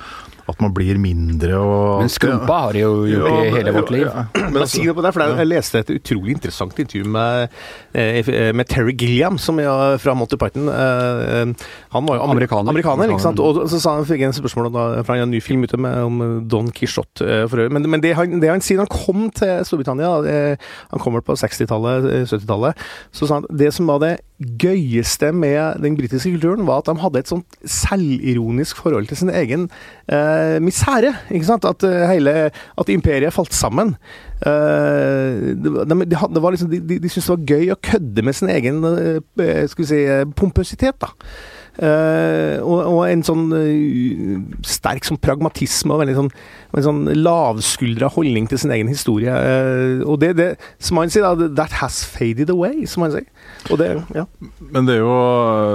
at 0.49 0.59
man 0.59 0.73
blir 0.75 0.97
mindre 0.99 1.55
og 1.55 2.01
Men 2.03 2.11
skrumpa 2.11 2.57
har 2.65 2.75
de 2.75 2.81
jo 2.81 2.91
gjort 3.07 3.29
jo, 3.29 3.43
i 3.45 3.51
hele 3.53 3.73
vårt 3.75 3.91
liv. 3.95 4.03
Ja, 4.09 4.25
Men 4.35 4.59
altså, 4.65 4.81
si 4.81 4.87
på 4.87 5.05
det, 5.05 5.13
for 5.15 5.39
Jeg 5.39 5.49
leste 5.49 5.79
et 5.79 5.91
utrolig 5.93 6.35
interessant 6.35 6.79
intervju 6.83 7.07
med, 7.09 7.53
eh, 7.93 8.51
med 8.55 8.67
Terry 8.67 8.95
Gilliam, 8.99 9.37
som 9.37 9.59
er 9.59 9.97
fra 10.03 10.15
Monty 10.17 10.35
Python. 10.39 10.67
Eh, 10.67 11.53
han 11.95 12.09
var 12.09 12.19
jo 12.19 12.27
amerikaner, 12.27 12.73
amerikaner 12.73 13.13
ikke 13.13 13.23
sant? 13.23 13.39
Og 13.39 13.63
så 13.71 13.79
sa 13.79 13.95
han, 13.95 14.07
fikk 14.09 14.25
en 14.27 14.35
spørsmål 14.35 14.71
da, 14.73 14.87
fra 15.07 15.17
en 15.21 15.31
ny 15.31 15.39
film 15.43 15.63
ute 15.63 15.79
med, 15.79 15.97
om 16.03 16.43
Don 16.51 16.71
Quijote. 16.75 17.23
Men, 17.71 17.87
men 17.89 18.03
det, 18.03 18.15
han, 18.19 18.39
det, 18.41 18.51
han, 18.51 18.63
sier 18.63 18.83
han 18.83 18.91
kom 18.91 19.29
til 19.31 19.63
Storbritannia, 19.67 20.11
han 20.91 21.03
kommer 21.03 21.23
på 21.23 21.37
60-tallet, 21.39 22.27
70-tallet, 22.31 22.85
så 23.15 23.29
sa 23.29 23.39
han 23.39 23.49
det 23.53 23.71
som 23.75 23.87
var 23.87 24.03
det 24.03 24.17
gøyeste 24.59 25.31
med 25.31 25.79
den 25.83 25.95
britiske 25.97 26.33
kulturen, 26.35 26.67
var 26.67 26.81
at 26.81 26.89
de 26.89 26.99
hadde 26.99 27.21
et 27.21 27.31
sånt 27.31 27.57
selvironisk 27.63 28.81
forhold 28.83 29.07
til 29.07 29.19
sin 29.21 29.31
egen 29.31 29.69
eh, 30.11 30.32
misere. 30.63 31.13
ikke 31.31 31.47
sant? 31.47 31.65
At 31.65 31.83
eh, 31.87 32.05
hele 32.11 32.35
At 32.77 32.89
imperiet 32.89 33.33
falt 33.33 33.53
sammen. 33.53 33.95
Uh, 34.43 35.53
de, 35.55 35.71
de, 36.03 36.17
liksom, 36.51 36.69
de, 36.69 36.79
de, 36.83 36.97
de 36.99 37.09
syntes 37.09 37.29
det 37.29 37.31
var 37.31 37.43
gøy 37.47 37.69
å 37.71 37.79
kødde 37.79 38.25
med 38.27 38.35
sin 38.35 38.49
egen 38.51 38.81
uh, 38.83 39.21
skal 39.71 39.83
vi 39.85 39.87
si, 39.87 39.99
eh, 40.03 40.25
pompøsitet. 40.35 40.99
da. 40.99 41.13
Eh, 41.73 42.59
og, 42.61 42.83
og 42.85 42.99
en 43.07 43.23
sånn 43.25 43.47
uh, 43.49 44.41
sterk 44.67 45.07
sånn 45.07 45.17
pragmatisme 45.17 45.95
og 45.95 46.03
veldig 46.03 46.13
sånn, 46.19 46.29
en 46.77 46.85
sånn 46.85 46.99
lavskuldra 47.17 48.11
holdning 48.13 48.45
til 48.51 48.61
sin 48.61 48.73
egen 48.75 48.91
historie. 48.91 49.33
Uh, 49.33 50.03
og 50.05 50.19
det, 50.21 50.33
det, 50.37 50.47
som 50.83 50.99
man 51.01 51.13
sier, 51.13 51.25
da, 51.25 51.49
that 51.63 51.73
has 51.81 52.03
faded 52.05 52.53
away, 52.53 52.85
som 52.89 53.05
man 53.05 53.15
sier. 53.15 53.25
Og 53.71 53.81
det, 53.81 53.89
ja. 54.13 54.27
Men 54.69 54.89
det 54.89 54.99
er, 54.99 55.01
jo, 55.01 55.17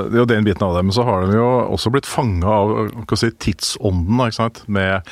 det 0.07 0.21
er 0.21 0.23
jo 0.23 0.31
den 0.37 0.47
biten 0.47 0.69
av 0.69 0.78
det. 0.78 0.87
Men 0.87 0.95
så 0.95 1.07
har 1.09 1.26
de 1.26 1.38
jo 1.40 1.50
også 1.67 1.93
blitt 1.95 2.09
fanga 2.09 2.55
av 2.61 3.19
si, 3.19 3.33
tidsånden, 3.49 4.23
ikke 4.28 4.38
sant. 4.38 4.62
Med, 4.71 5.11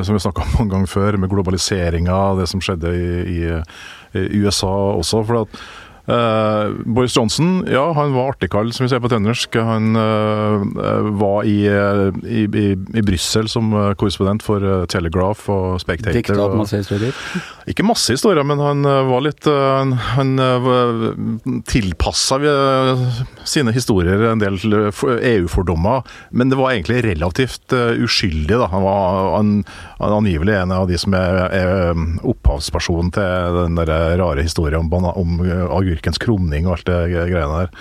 som 0.00 0.16
vi 0.16 0.24
snakka 0.24 0.46
om 0.46 0.56
mange 0.58 0.72
ganger 0.78 0.94
før, 0.94 1.20
med 1.20 1.32
globaliseringa, 1.32 2.20
det 2.40 2.48
som 2.50 2.64
skjedde 2.64 2.96
i, 2.96 3.08
i, 3.36 4.20
i 4.24 4.44
USA 4.44 4.72
også. 4.96 5.20
for 5.28 5.44
at 5.44 5.64
eh, 6.06 6.74
Boris 6.84 7.16
Johnson 7.16 7.64
ja, 7.70 7.86
han 7.96 8.14
var 8.16 8.34
artigkall, 8.34 8.72
som 8.72 8.84
vi 8.84 8.92
ser 8.92 9.02
på 9.04 9.10
trøndersk. 9.12 9.56
Han 9.64 9.96
uh, 9.96 11.10
var 11.20 11.44
i, 11.48 11.58
i, 11.64 12.44
i, 12.44 12.66
i 12.74 13.04
Brussel 13.04 13.48
som 13.50 13.72
eh, 13.72 13.92
korrespondent 13.98 14.44
for 14.44 14.64
eh, 14.64 14.84
Telegraph 14.90 15.48
og 15.52 15.80
Spectator. 15.82 16.16
Dikta 16.16 16.38
opp 16.44 16.56
masse 16.58 16.80
historier. 16.80 17.14
ikke 17.70 17.86
masse 17.86 18.14
historier, 18.14 18.44
men 18.46 18.62
han 18.62 18.84
eh, 18.88 19.00
var 19.08 19.24
litt 19.24 19.48
eh, 19.50 19.54
Han, 19.74 19.94
han 20.14 21.62
tilpassa 21.68 22.38
sine 23.48 23.72
historier 23.74 24.22
en 24.30 24.42
del 24.42 24.58
eh, 24.58 25.04
EU-fordommer, 25.34 26.04
men 26.30 26.52
det 26.52 26.58
var 26.60 26.74
egentlig 26.74 27.02
relativt 27.06 27.74
eh, 27.76 27.94
uskyldig. 28.04 28.56
da. 28.56 28.68
Han 28.72 28.84
var 28.86 29.30
han, 29.36 29.52
angivelig 29.98 30.56
en 30.58 30.74
av 30.74 30.88
de 30.90 30.98
som 30.98 31.14
er, 31.14 31.40
er 31.54 31.92
um, 31.94 32.18
opphavspersonen 32.34 33.12
til 33.14 33.58
den 33.60 33.78
der 33.78 34.18
rare 34.20 34.42
historien 34.42 34.86
om, 34.90 35.08
om 35.14 35.40
eh, 35.46 35.64
agurkens 35.70 36.18
krumning 36.22 36.66
og 36.66 36.78
alt 36.78 36.88
det 36.90 37.00
greiene 37.30 37.64
der. 37.64 37.74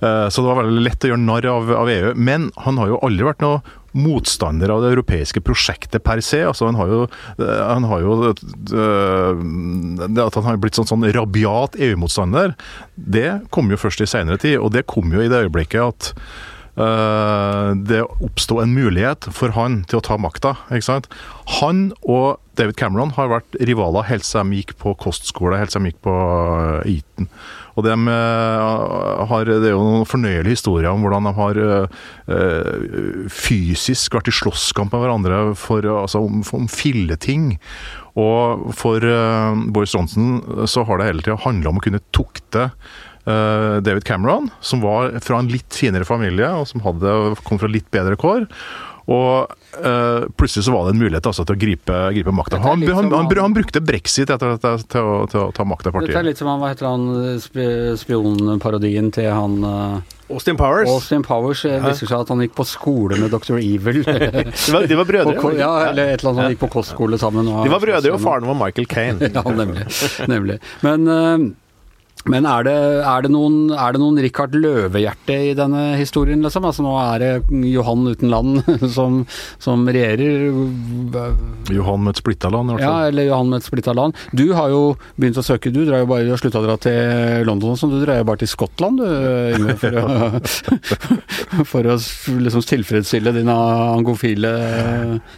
Eh, 0.00 0.28
Så 0.28 0.42
det 0.42 0.48
var 0.48 0.62
veldig 0.62 0.86
lett 0.86 1.04
å 1.04 1.12
gjøre 1.12 1.24
narr 1.24 1.50
av, 1.50 1.70
av 1.82 1.90
EU. 1.92 2.14
Men 2.16 2.50
han 2.64 2.80
har 2.80 2.92
jo 2.92 3.00
aldri 3.04 3.26
vært 3.26 3.44
noe 3.44 3.60
motstander 3.90 4.70
av 4.70 4.84
det 4.84 4.92
europeiske 4.94 5.42
prosjektet 5.42 6.04
per 6.06 6.22
se. 6.22 6.44
Altså, 6.46 6.68
han 6.68 6.78
har 6.78 6.92
jo, 6.92 7.00
eh, 7.42 7.62
han 7.66 7.88
har 7.90 8.04
jo 8.04 8.12
eh, 8.30 9.42
at 10.24 10.38
han 10.38 10.46
har 10.46 10.60
blitt 10.62 10.78
sånn, 10.78 10.88
sånn 10.90 11.08
rabiat 11.16 11.76
EU-motstander, 11.76 12.54
det 12.94 13.40
kom 13.50 13.72
jo 13.72 13.80
først 13.80 14.04
i 14.04 14.08
senere 14.10 14.40
tid. 14.40 14.60
Og 14.60 14.72
det 14.76 14.86
kom 14.90 15.12
jo 15.12 15.24
i 15.24 15.30
det 15.30 15.44
øyeblikket 15.46 15.82
at 15.82 16.12
det 16.80 18.00
oppsto 18.24 18.60
en 18.62 18.72
mulighet 18.72 19.26
for 19.36 19.52
han 19.56 19.82
til 19.90 19.98
å 19.98 20.04
ta 20.06 20.16
makta. 20.20 20.54
Han 21.60 21.90
og 22.00 22.38
David 22.60 22.76
Cameron 22.76 23.14
har 23.16 23.30
vært 23.30 23.56
rivaler 23.64 24.06
helt 24.10 24.26
siden 24.26 24.52
de 24.52 24.60
gikk 24.60 24.76
på 24.80 24.92
kostskole, 25.00 25.58
helt 25.60 25.72
siden 25.72 25.88
de 25.88 25.94
gikk 25.94 26.02
på 26.04 26.14
eh, 26.84 26.98
Eton. 26.98 27.30
Og 27.78 27.86
de 27.86 27.94
eh, 27.94 29.26
har, 29.30 29.48
Det 29.48 29.70
er 29.70 29.72
jo 29.72 29.84
noen 29.84 30.08
fornøyelige 30.08 30.58
historier 30.58 30.90
om 30.90 31.06
hvordan 31.06 31.28
de 31.28 31.34
har 31.38 31.60
eh, 31.64 32.00
eh, 32.34 33.24
fysisk 33.32 34.18
vært 34.18 34.28
i 34.28 34.36
slåsskamp 34.36 34.92
med 34.92 35.04
hverandre 35.04 35.40
for, 35.58 35.86
altså, 36.02 36.24
om, 36.26 36.42
om 36.58 36.68
filleting. 36.68 37.54
Og 38.20 38.74
for 38.76 39.04
eh, 39.06 39.62
Boris 39.72 39.94
Johnson 39.96 40.66
så 40.68 40.84
har 40.84 41.00
det 41.00 41.08
hele 41.08 41.24
tida 41.24 41.40
handla 41.46 41.72
om 41.72 41.80
å 41.80 41.84
kunne 41.86 42.02
tukte 42.12 42.68
eh, 42.68 42.74
David 43.24 44.04
Cameron, 44.08 44.48
som 44.60 44.80
var 44.80 45.12
fra 45.20 45.38
en 45.42 45.48
litt 45.52 45.74
finere 45.76 46.04
familie 46.08 46.48
og 46.56 46.66
som 46.70 46.80
hadde, 46.86 47.34
kom 47.44 47.60
fra 47.60 47.68
litt 47.70 47.90
bedre 47.92 48.16
kår. 48.20 48.46
Og 49.10 49.50
uh, 49.82 50.26
plutselig 50.38 50.62
så 50.68 50.72
var 50.74 50.84
det 50.86 50.92
en 50.94 51.00
mulighet 51.00 51.26
altså, 51.26 51.42
til 51.48 51.56
å 51.56 51.58
gripe, 51.58 51.94
gripe 52.14 52.30
makta. 52.36 52.60
Han, 52.62 52.84
han, 52.86 52.94
han, 52.94 53.08
han- 53.10 53.40
han 53.42 53.54
brukte 53.56 53.80
brexit 53.82 54.30
etter 54.30 54.52
dette 54.54 54.70
til, 54.92 55.02
å- 55.02 55.24
til 55.26 55.40
å 55.40 55.52
ta 55.56 55.64
makta 55.66 55.90
i 55.90 56.04
Dette 56.04 56.20
er 56.20 56.28
litt 56.28 56.38
som 56.38 56.46
han, 56.52 56.60
hva 56.62 56.68
heter 56.70 56.86
han, 56.86 57.08
sp- 57.42 57.96
spionparodien 57.98 59.10
til 59.14 59.26
han 59.34 59.56
uh, 59.66 59.96
Austin 60.30 60.54
Powers. 60.60 60.86
Austin 60.92 61.24
Powers. 61.26 61.64
ja. 61.66 61.80
viser 61.88 62.06
seg 62.06 62.22
at 62.22 62.30
han 62.30 62.44
gikk 62.44 62.54
på 62.60 62.66
skole 62.70 63.18
med 63.18 63.32
Dr. 63.34 63.58
Evil. 63.58 64.02
De 64.06 64.74
var, 64.76 64.86
de 64.86 65.00
var 65.00 65.08
brødre. 65.08 65.34
På 65.42 65.50
ja, 65.58 65.72
eller 65.88 66.12
et 66.14 66.20
eller 66.22 66.30
annet, 66.30 66.44
han 66.44 66.54
gikk 66.54 66.62
på 66.68 66.70
kostskole 66.76 67.18
sammen. 67.18 67.48
og- 67.50 67.64
De 67.66 67.72
var 67.72 67.82
brødre, 67.82 68.12
og 68.14 68.22
faren 68.22 68.46
var 68.46 68.60
Michael 68.62 68.86
Kane. 68.90 69.30
Ja, 69.34 69.42
nemlig. 69.50 69.88
nemlig. 70.30 70.60
Men, 70.86 71.08
eh, 71.10 71.50
men 72.28 72.44
er, 72.44 72.66
det, 72.66 72.74
er, 73.00 73.24
det 73.24 73.30
noen, 73.32 73.70
er 73.72 73.94
det 73.94 74.00
noen 74.02 74.18
Richard 74.20 74.52
Løvehjerte 74.56 75.36
i 75.50 75.54
denne 75.56 75.94
historien, 75.96 76.42
liksom? 76.44 76.66
Altså 76.68 76.84
Nå 76.84 76.92
er 77.00 77.22
det 77.22 77.30
Johan 77.70 78.04
uten 78.10 78.32
land 78.32 78.60
som, 78.96 79.22
som 79.62 79.86
regjerer. 79.88 80.50
Johan 81.72 82.04
med 82.04 82.14
et 82.14 82.20
splitta 82.20 82.50
land, 82.52 82.72
i 82.72 82.76
hvert 82.76 82.84
Ja, 82.84 83.08
eller 83.08 83.28
Johan 83.30 83.52
med 83.52 83.62
et 83.62 83.68
splitta 83.68 83.94
land. 83.96 84.18
Du 84.36 84.50
har 84.56 84.68
jo 84.72 84.82
begynt 85.16 85.40
å 85.40 85.44
søke, 85.46 85.72
du 85.72 85.82
drar 85.86 86.04
jo 86.04 86.10
bare, 86.10 86.28
har 86.28 86.42
slutta 86.42 86.60
å 86.60 86.66
dra 86.66 86.76
til 86.82 87.46
London, 87.48 87.78
så 87.80 87.88
du 87.88 87.96
drar 88.02 88.20
jo 88.20 88.28
bare 88.28 88.42
til 88.42 88.52
Skottland, 88.52 89.00
du, 89.00 89.08
Inge, 89.56 89.78
for 89.80 89.96
å, 90.02 90.04
for 91.72 91.88
å 91.88 91.96
liksom 91.96 92.66
tilfredsstille 92.74 93.32
dine 93.36 93.56
angofile 93.96 94.52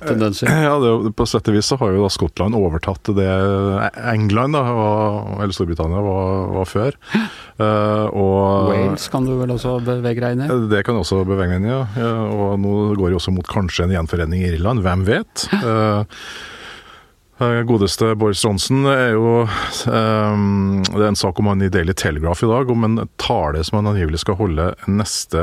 tendenser. 0.03 0.51
Ja, 0.67 0.75
det, 0.83 1.15
På 1.17 1.29
sett 1.31 1.47
og 1.51 1.57
vis 1.57 1.71
så 1.71 1.79
har 1.81 1.95
jo 1.95 2.03
da 2.05 2.11
Skottland 2.13 2.59
overtatt 2.59 3.13
det 3.15 3.31
England, 4.13 4.59
da, 4.59 4.67
var, 4.67 5.19
eller 5.39 5.55
Storbritannia, 5.55 6.03
var, 6.03 6.47
var 6.59 6.72
før. 6.73 6.97
Uh, 7.61 8.09
og 8.11 8.73
Wales 8.73 9.05
kan 9.13 9.29
du 9.29 9.35
vel 9.39 9.53
også 9.55 9.77
bevege 9.85 10.25
deg 10.25 10.39
inn 10.39 10.47
i? 10.47 10.49
Det 10.73 10.83
kan 10.87 10.99
også 10.99 11.23
bevege 11.29 11.53
meg 11.53 11.61
inn 11.61 11.69
i, 11.69 11.75
ja. 11.75 12.15
Og 12.33 12.57
nå 12.63 12.79
går 12.99 13.13
det 13.13 13.21
også 13.21 13.35
mot 13.37 13.49
kanskje 13.49 13.87
en 13.87 13.95
gjenforening 13.97 14.43
i 14.43 14.55
Irland, 14.55 14.83
hvem 14.85 15.07
vet? 15.09 15.47
Eh, 15.63 16.03
Godeste 17.67 18.13
Boris 18.19 18.43
Johnson 18.45 18.87
er 18.91 19.15
jo 19.17 19.43
um, 19.45 20.83
Det 20.87 21.01
er 21.01 21.09
en 21.09 21.19
sak 21.19 21.39
om 21.41 21.49
han 21.51 21.63
i 21.65 21.71
Daily 21.73 21.95
Telegraph 21.99 22.45
i 22.45 22.51
dag, 22.51 22.71
om 22.71 22.87
en 22.87 23.01
tale 23.21 23.63
som 23.67 23.81
han 23.81 23.91
angivelig 23.93 24.23
skal 24.23 24.39
holde 24.39 24.69
neste 24.91 25.43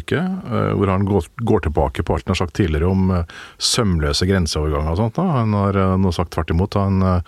uke. 0.00 0.20
Uh, 0.46 0.72
Hvor 0.78 0.92
han 0.92 1.06
går, 1.08 1.28
går 1.48 1.64
tilbake 1.66 2.04
på 2.06 2.16
alt 2.16 2.26
han 2.26 2.34
har 2.34 2.42
sagt 2.42 2.56
tidligere 2.58 2.90
om 2.90 3.10
uh, 3.14 3.38
sømløse 3.58 4.28
grenseoverganger 4.28 4.94
og 4.94 5.00
sånt. 5.00 5.18
Da. 5.18 5.26
Han 5.40 5.56
har 5.56 5.78
uh, 5.78 5.96
nå 6.00 6.12
sagt 6.14 6.32
tvert 6.34 6.50
imot. 6.54 6.74
Han, 6.78 7.02
eh, 7.02 7.22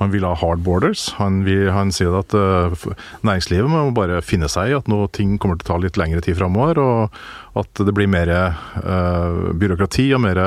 han 0.00 0.12
vil 0.12 0.26
ha 0.26 0.34
hard 0.38 0.62
borders. 0.66 1.08
Han, 1.20 1.42
vil, 1.46 1.70
han 1.74 1.92
sier 1.94 2.14
at 2.18 2.34
eh, 2.36 2.86
næringslivet 3.26 3.70
må 3.70 3.84
bare 3.96 4.22
finne 4.24 4.50
seg 4.52 4.70
i 4.70 4.76
at 4.76 4.90
nå 4.90 5.06
ting 5.16 5.36
kommer 5.40 5.58
til 5.60 5.68
å 5.68 5.72
ta 5.74 5.80
litt 5.82 6.00
lengre 6.00 6.22
tid 6.24 6.38
framover. 6.40 6.80
Og 6.82 7.18
at 7.56 7.80
det 7.86 7.94
blir 7.96 8.10
mer 8.10 8.28
uh, 8.28 9.52
byråkrati 9.56 10.10
og 10.16 10.20
mer 10.26 10.40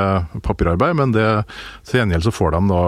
papirarbeid. 0.46 0.98
Men 1.00 1.16
det, 1.16 1.26
til 1.90 2.02
gjengjeld 2.02 2.28
så 2.28 2.34
får 2.36 2.54
de 2.56 2.62
da 2.70 2.84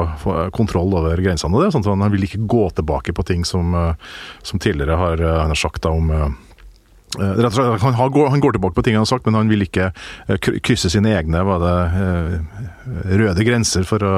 kontroll 0.54 0.94
over 0.98 1.22
grensene. 1.24 1.58
det, 1.58 1.72
sånn 1.74 1.86
at 1.86 2.06
Han 2.06 2.14
vil 2.14 2.28
ikke 2.28 2.46
gå 2.50 2.70
tilbake 2.78 3.14
på 3.14 3.26
ting 3.28 3.46
som, 3.46 3.74
eh, 3.76 3.94
som 4.44 4.60
tidligere 4.60 4.98
har, 4.98 5.22
eh, 5.22 5.40
han 5.42 5.54
har 5.54 5.56
sagt 5.56 5.82
da 5.82 5.90
om 5.90 6.12
eh, 6.12 6.30
Eh, 6.30 6.51
Rett 7.20 7.50
og 7.50 7.56
slett, 7.58 7.84
han, 7.84 8.12
går, 8.14 8.30
han 8.32 8.40
går 8.40 8.56
tilbake 8.56 8.78
på 8.78 8.84
ting 8.86 8.96
han 8.96 9.04
har 9.04 9.10
sagt, 9.10 9.26
men 9.28 9.36
han 9.36 9.50
vil 9.52 9.66
ikke 9.66 9.90
eh, 9.92 10.38
krysse 10.64 10.88
sine 10.94 11.12
egne 11.18 11.42
det, 11.60 11.74
eh, 12.00 12.70
røde 13.20 13.44
grenser 13.44 13.84
for 13.88 14.06
å, 14.08 14.14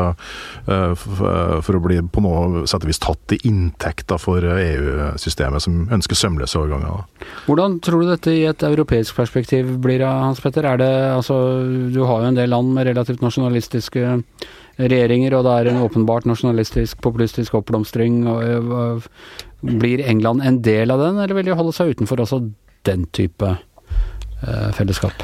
eh, 0.70 0.94
for, 0.94 1.78
å 1.80 1.82
bli 1.82 1.98
på 2.06 2.24
noe 2.24 2.68
sett 2.70 2.86
tatt 3.02 3.34
i 3.34 3.42
inntekt 3.50 4.14
for 4.22 4.46
eh, 4.46 4.76
EU-systemet, 4.76 5.66
som 5.66 5.88
ønsker 5.94 6.20
sømløse 6.20 6.60
overganger. 6.62 7.02
Da. 7.02 7.30
Hvordan 7.48 7.80
tror 7.82 8.04
du 8.04 8.12
dette 8.12 8.34
i 8.34 8.46
et 8.50 8.68
europeisk 8.68 9.18
perspektiv 9.18 9.74
blir, 9.82 10.06
Hans 10.06 10.44
Petter? 10.44 10.68
Er 10.70 10.82
det, 10.82 10.94
altså, 11.16 11.38
du 11.94 12.04
har 12.06 12.22
jo 12.22 12.30
en 12.30 12.38
del 12.38 12.54
land 12.54 12.76
med 12.78 12.92
relativt 12.92 13.26
nasjonalistiske 13.26 14.20
regjeringer, 14.78 15.34
og 15.38 15.48
det 15.48 15.58
er 15.58 15.72
en 15.72 15.84
åpenbart 15.86 16.30
nasjonalistisk, 16.30 17.02
populistisk 17.02 17.58
oppblomstring. 17.58 18.24
Blir 19.64 20.02
England 20.06 20.44
en 20.44 20.62
del 20.66 20.92
av 20.94 21.02
den, 21.02 21.22
eller 21.24 21.38
vil 21.38 21.50
de 21.50 21.58
holde 21.58 21.74
seg 21.74 21.94
utenfor 21.94 22.22
også 22.22 22.42
den 22.86 23.08
type 23.16 23.56
eh, 24.44 24.70
fellesskap? 24.78 25.24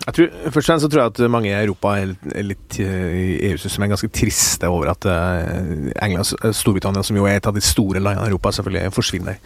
Jeg 0.00 0.14
tror, 0.16 0.30
først 0.50 0.56
og 0.56 0.64
fremst 0.64 0.82
så 0.82 0.88
tror 0.90 1.00
jeg 1.02 1.10
at 1.12 1.30
mange 1.30 1.50
i 1.50 1.52
Europa 1.54 1.90
er 2.00 2.42
litt, 2.42 2.78
eh, 2.80 3.10
i 3.14 3.50
EU-systemet 3.50 3.86
er 3.86 3.92
ganske 3.92 4.08
triste 4.16 4.66
over 4.66 4.88
at 4.90 5.06
eh, 5.06 5.90
England 6.02 6.24
og 6.40 6.54
Storbritannia, 6.56 7.04
som 7.06 7.18
jo 7.18 7.28
er 7.28 7.36
et 7.36 7.46
av 7.46 7.54
de 7.54 7.62
store 7.62 8.00
landene 8.00 8.24
i 8.26 8.32
Europa, 8.32 8.50
selvfølgelig 8.56 8.94
forsvinner. 8.96 9.38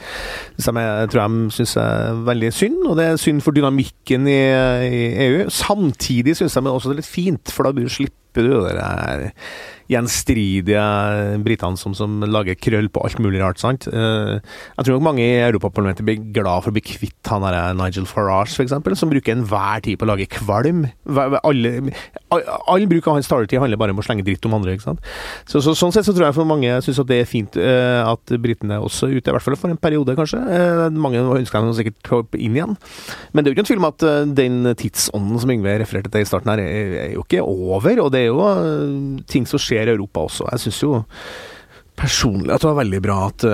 Som 0.62 0.78
jeg 0.80 1.10
tror 1.12 1.26
de 1.34 1.50
syns 1.58 1.76
er 1.82 2.22
veldig 2.30 2.52
synd, 2.54 2.80
og 2.86 2.96
det 3.00 3.08
er 3.08 3.20
synd 3.20 3.42
for 3.44 3.56
dynamikken 3.56 4.30
i, 4.30 4.40
i 4.88 5.04
EU. 5.26 5.44
Samtidig 5.50 6.38
syns 6.38 6.56
de 6.56 6.64
også 6.70 6.92
det 6.92 7.00
er 7.00 7.02
litt 7.02 7.12
fint, 7.12 7.52
for 7.52 7.68
da 7.68 7.88
slipper 7.98 8.46
du 8.46 8.54
det 8.64 8.78
der 8.78 9.28
gjenstridige 9.90 10.82
britene 11.44 11.78
som, 11.80 11.94
som, 11.96 12.22
lager 12.24 12.56
krøll 12.56 12.88
på 12.92 13.02
alt 13.04 13.20
mulig 13.22 13.42
rart. 13.42 13.60
sant? 13.60 13.86
Eh, 13.90 14.38
jeg 14.40 14.86
tror 14.86 14.96
nok 14.96 15.06
mange 15.10 15.24
i 15.24 15.42
Europaparlamentet 15.44 16.06
blir 16.06 16.22
glad 16.34 16.64
for 16.64 16.72
å 16.72 16.76
bli 16.76 16.84
kvitt 16.84 17.30
han 17.30 17.44
der 17.44 17.76
Nigel 17.76 18.08
Farage, 18.08 18.54
f.eks., 18.54 18.74
som 18.98 19.12
bruker 19.12 19.34
enhver 19.34 19.82
tid 19.84 19.98
på 20.00 20.06
å 20.06 20.10
lage 20.12 20.28
kvalm. 20.32 20.86
Alle, 21.44 21.74
all 22.32 22.86
bruk 22.90 23.08
av 23.08 23.18
hans 23.18 23.28
taletid 23.30 23.60
handler 23.60 23.80
bare 23.80 23.94
om 23.94 24.00
å 24.00 24.06
slenge 24.06 24.24
dritt 24.26 24.46
om 24.48 24.56
andre. 24.56 24.76
ikke 24.76 24.88
sant? 24.88 25.04
Så, 25.50 25.60
så, 25.64 25.76
sånn 25.76 25.92
sett 25.94 26.08
så 26.08 26.14
tror 26.16 26.28
jeg 26.28 26.38
for 26.38 26.48
mange 26.48 26.78
syns 26.84 27.02
det 27.04 27.20
er 27.20 27.28
fint 27.28 27.58
uh, 27.60 28.06
at 28.08 28.34
britene 28.40 28.78
også 28.80 29.10
er 29.10 29.18
ute, 29.18 29.28
i 29.28 29.34
hvert 29.36 29.44
fall 29.44 29.58
for 29.60 29.72
en 29.72 29.80
periode, 29.80 30.16
kanskje. 30.16 30.40
Uh, 30.40 30.86
mange 30.96 31.20
ønsker 31.20 31.60
dem 31.60 31.74
sikkert 31.76 32.38
inn 32.38 32.56
igjen. 32.56 32.76
Men 33.32 33.44
det 33.44 33.50
er 33.50 33.52
jo 33.52 33.56
ikke 33.58 33.64
noen 33.64 33.70
tvil 33.72 33.82
om 33.82 33.90
at 33.90 34.06
den 34.40 34.58
tidsånden 34.80 35.42
som 35.42 35.52
Yngve 35.54 35.76
refererte 35.82 36.12
til 36.12 36.24
i 36.24 36.28
starten 36.28 36.52
her, 36.54 36.62
er, 36.64 36.96
er, 37.04 37.12
jo 37.18 37.24
ikke 37.26 37.44
over. 37.44 38.04
Og 38.06 38.12
det 38.14 38.24
er 38.24 38.30
jo 38.30 39.22
ting 39.30 39.48
som 39.48 39.60
skjer 39.60 39.73
i 39.82 39.94
Europa 39.96 40.26
også. 40.28 40.46
Jeg 40.52 40.64
syns 40.66 40.82
jo 40.82 40.92
personlig 41.98 42.54
at 42.54 42.62
det 42.62 42.70
var 42.70 42.80
veldig 42.82 43.00
bra 43.02 43.18
at 43.30 43.46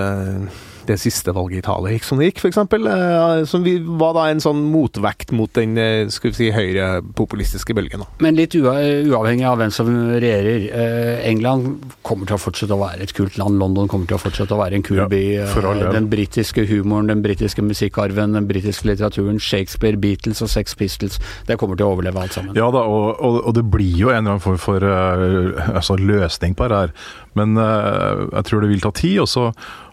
det 0.88 0.96
siste 1.02 1.34
valget 1.36 1.60
i 1.60 1.62
Italia 1.64 1.94
gikk 1.94 2.06
som 2.06 2.20
det 2.20 2.30
gikk, 2.30 2.40
f.eks. 2.40 2.58
Eh, 2.60 3.42
som 3.50 3.66
var 4.00 4.16
da 4.16 4.26
en 4.30 4.42
sånn 4.42 4.62
motvekt 4.72 5.34
mot 5.36 5.52
den 5.56 5.76
eh, 5.80 6.08
skal 6.12 6.32
vi 6.32 6.38
si, 6.38 6.48
høyrepopulistiske 6.54 7.76
bølgen. 7.76 8.06
Men 8.24 8.38
litt 8.38 8.56
uavhengig 8.56 9.46
av 9.48 9.60
hvem 9.60 9.74
som 9.74 9.90
regjerer. 10.16 10.66
Eh, 10.70 11.28
England 11.28 11.92
kommer 12.06 12.30
til 12.30 12.38
å 12.38 12.40
fortsette 12.40 12.76
å 12.76 12.80
være 12.80 13.04
et 13.04 13.14
kult 13.16 13.36
land. 13.40 13.60
London 13.60 13.90
kommer 13.90 14.08
til 14.08 14.16
å 14.16 14.22
fortsette 14.22 14.56
å 14.56 14.60
være 14.62 14.80
en 14.80 14.86
kul 14.86 15.04
by. 15.10 15.22
Ja, 15.36 15.76
den 15.92 16.08
britiske 16.12 16.64
humoren, 16.70 17.10
den 17.12 17.24
britiske 17.24 17.64
musikkarven, 17.64 18.38
den 18.38 18.48
britiske 18.48 18.88
litteraturen, 18.88 19.40
Shakespeare, 19.42 20.00
Beatles 20.00 20.40
og 20.44 20.50
Sex 20.52 20.76
Pistols. 20.78 21.20
Det 21.48 21.58
kommer 21.60 21.78
til 21.78 21.88
å 21.88 21.94
overleve 21.94 22.24
alt 22.24 22.36
sammen. 22.36 22.56
Ja 22.58 22.70
da, 22.72 22.86
og, 22.88 23.20
og, 23.20 23.42
og 23.44 23.56
det 23.58 23.66
blir 23.70 23.92
jo 24.06 24.10
en 24.10 24.22
eller 24.22 24.36
annen 24.38 24.44
form 24.44 24.58
for 24.60 24.70
for 24.70 25.74
altså 25.74 25.96
løsning 25.96 26.54
på 26.56 26.68
det 26.68 26.76
her. 26.76 26.94
Men 27.38 27.54
uh, 27.58 28.26
jeg 28.32 28.46
tror 28.48 28.64
det 28.64 28.72
vil 28.72 28.82
ta 28.82 28.92
tid. 28.96 29.20
også 29.22 29.50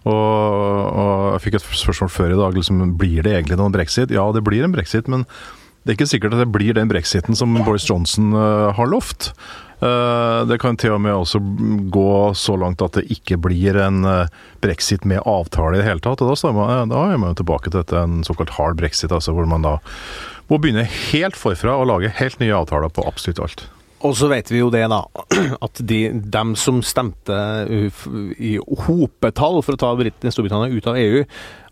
og, 0.07 0.15
og, 0.15 1.35
jeg 1.35 1.43
fikk 1.45 1.59
et 1.59 1.67
spørsmål 1.83 2.11
før 2.13 2.33
i 2.33 2.39
dag. 2.39 2.57
Liksom, 2.57 2.81
blir 2.99 3.21
det 3.25 3.35
egentlig 3.35 3.59
noen 3.59 3.75
brexit? 3.75 4.13
Ja, 4.13 4.25
det 4.33 4.45
blir 4.45 4.65
en 4.65 4.75
brexit, 4.75 5.09
men 5.11 5.27
det 5.83 5.93
er 5.93 5.99
ikke 5.99 6.09
sikkert 6.09 6.35
at 6.35 6.43
det 6.43 6.51
blir 6.51 6.75
den 6.75 6.89
brexiten 6.91 7.37
som 7.37 7.55
Boris 7.63 7.87
Johnson 7.87 8.33
uh, 8.35 8.73
har 8.77 8.89
lovt. 8.91 9.31
Uh, 9.77 10.41
det 10.49 10.57
kan 10.63 10.79
til 10.79 10.95
og 10.95 11.03
med 11.03 11.13
også 11.13 11.41
gå 11.93 12.13
så 12.39 12.55
langt 12.57 12.81
at 12.81 12.97
det 12.97 13.05
ikke 13.13 13.37
blir 13.43 13.77
en 13.83 14.01
brexit 14.63 15.05
med 15.05 15.21
avtale 15.27 15.77
i 15.77 15.83
det 15.83 15.89
hele 15.89 16.03
tatt. 16.03 16.23
og 16.23 16.33
Da, 16.33 16.53
man, 16.55 16.93
da 16.93 17.05
er 17.11 17.21
man 17.21 17.35
jo 17.35 17.41
tilbake 17.43 17.69
til 17.69 17.81
dette, 17.83 18.01
en 18.01 18.25
såkalt 18.25 18.55
hard 18.57 18.79
brexit, 18.79 19.13
altså 19.13 19.35
hvor 19.37 19.49
man 19.49 19.67
da 19.67 19.77
må 20.47 20.57
begynne 20.63 20.87
helt 20.87 21.35
forfra 21.35 21.75
og 21.75 21.89
lage 21.91 22.13
helt 22.21 22.39
nye 22.39 22.55
avtaler 22.55 22.91
på 22.93 23.03
absolutt 23.07 23.43
alt. 23.43 23.67
Og 24.05 24.13
så 24.17 24.27
vet 24.29 24.51
vi 24.51 24.59
jo 24.61 24.69
det, 24.73 24.83
da, 24.91 24.99
at 25.65 25.79
de, 25.89 26.01
dem 26.13 26.53
som 26.59 26.83
stemte 26.85 27.37
i 28.37 28.53
hopetall 28.85 29.63
for 29.65 29.73
å 29.73 29.81
ta 29.81 29.93
Storbritannia 30.29 30.69
ut 30.69 30.89
av 30.91 30.99
EU, 31.01 31.23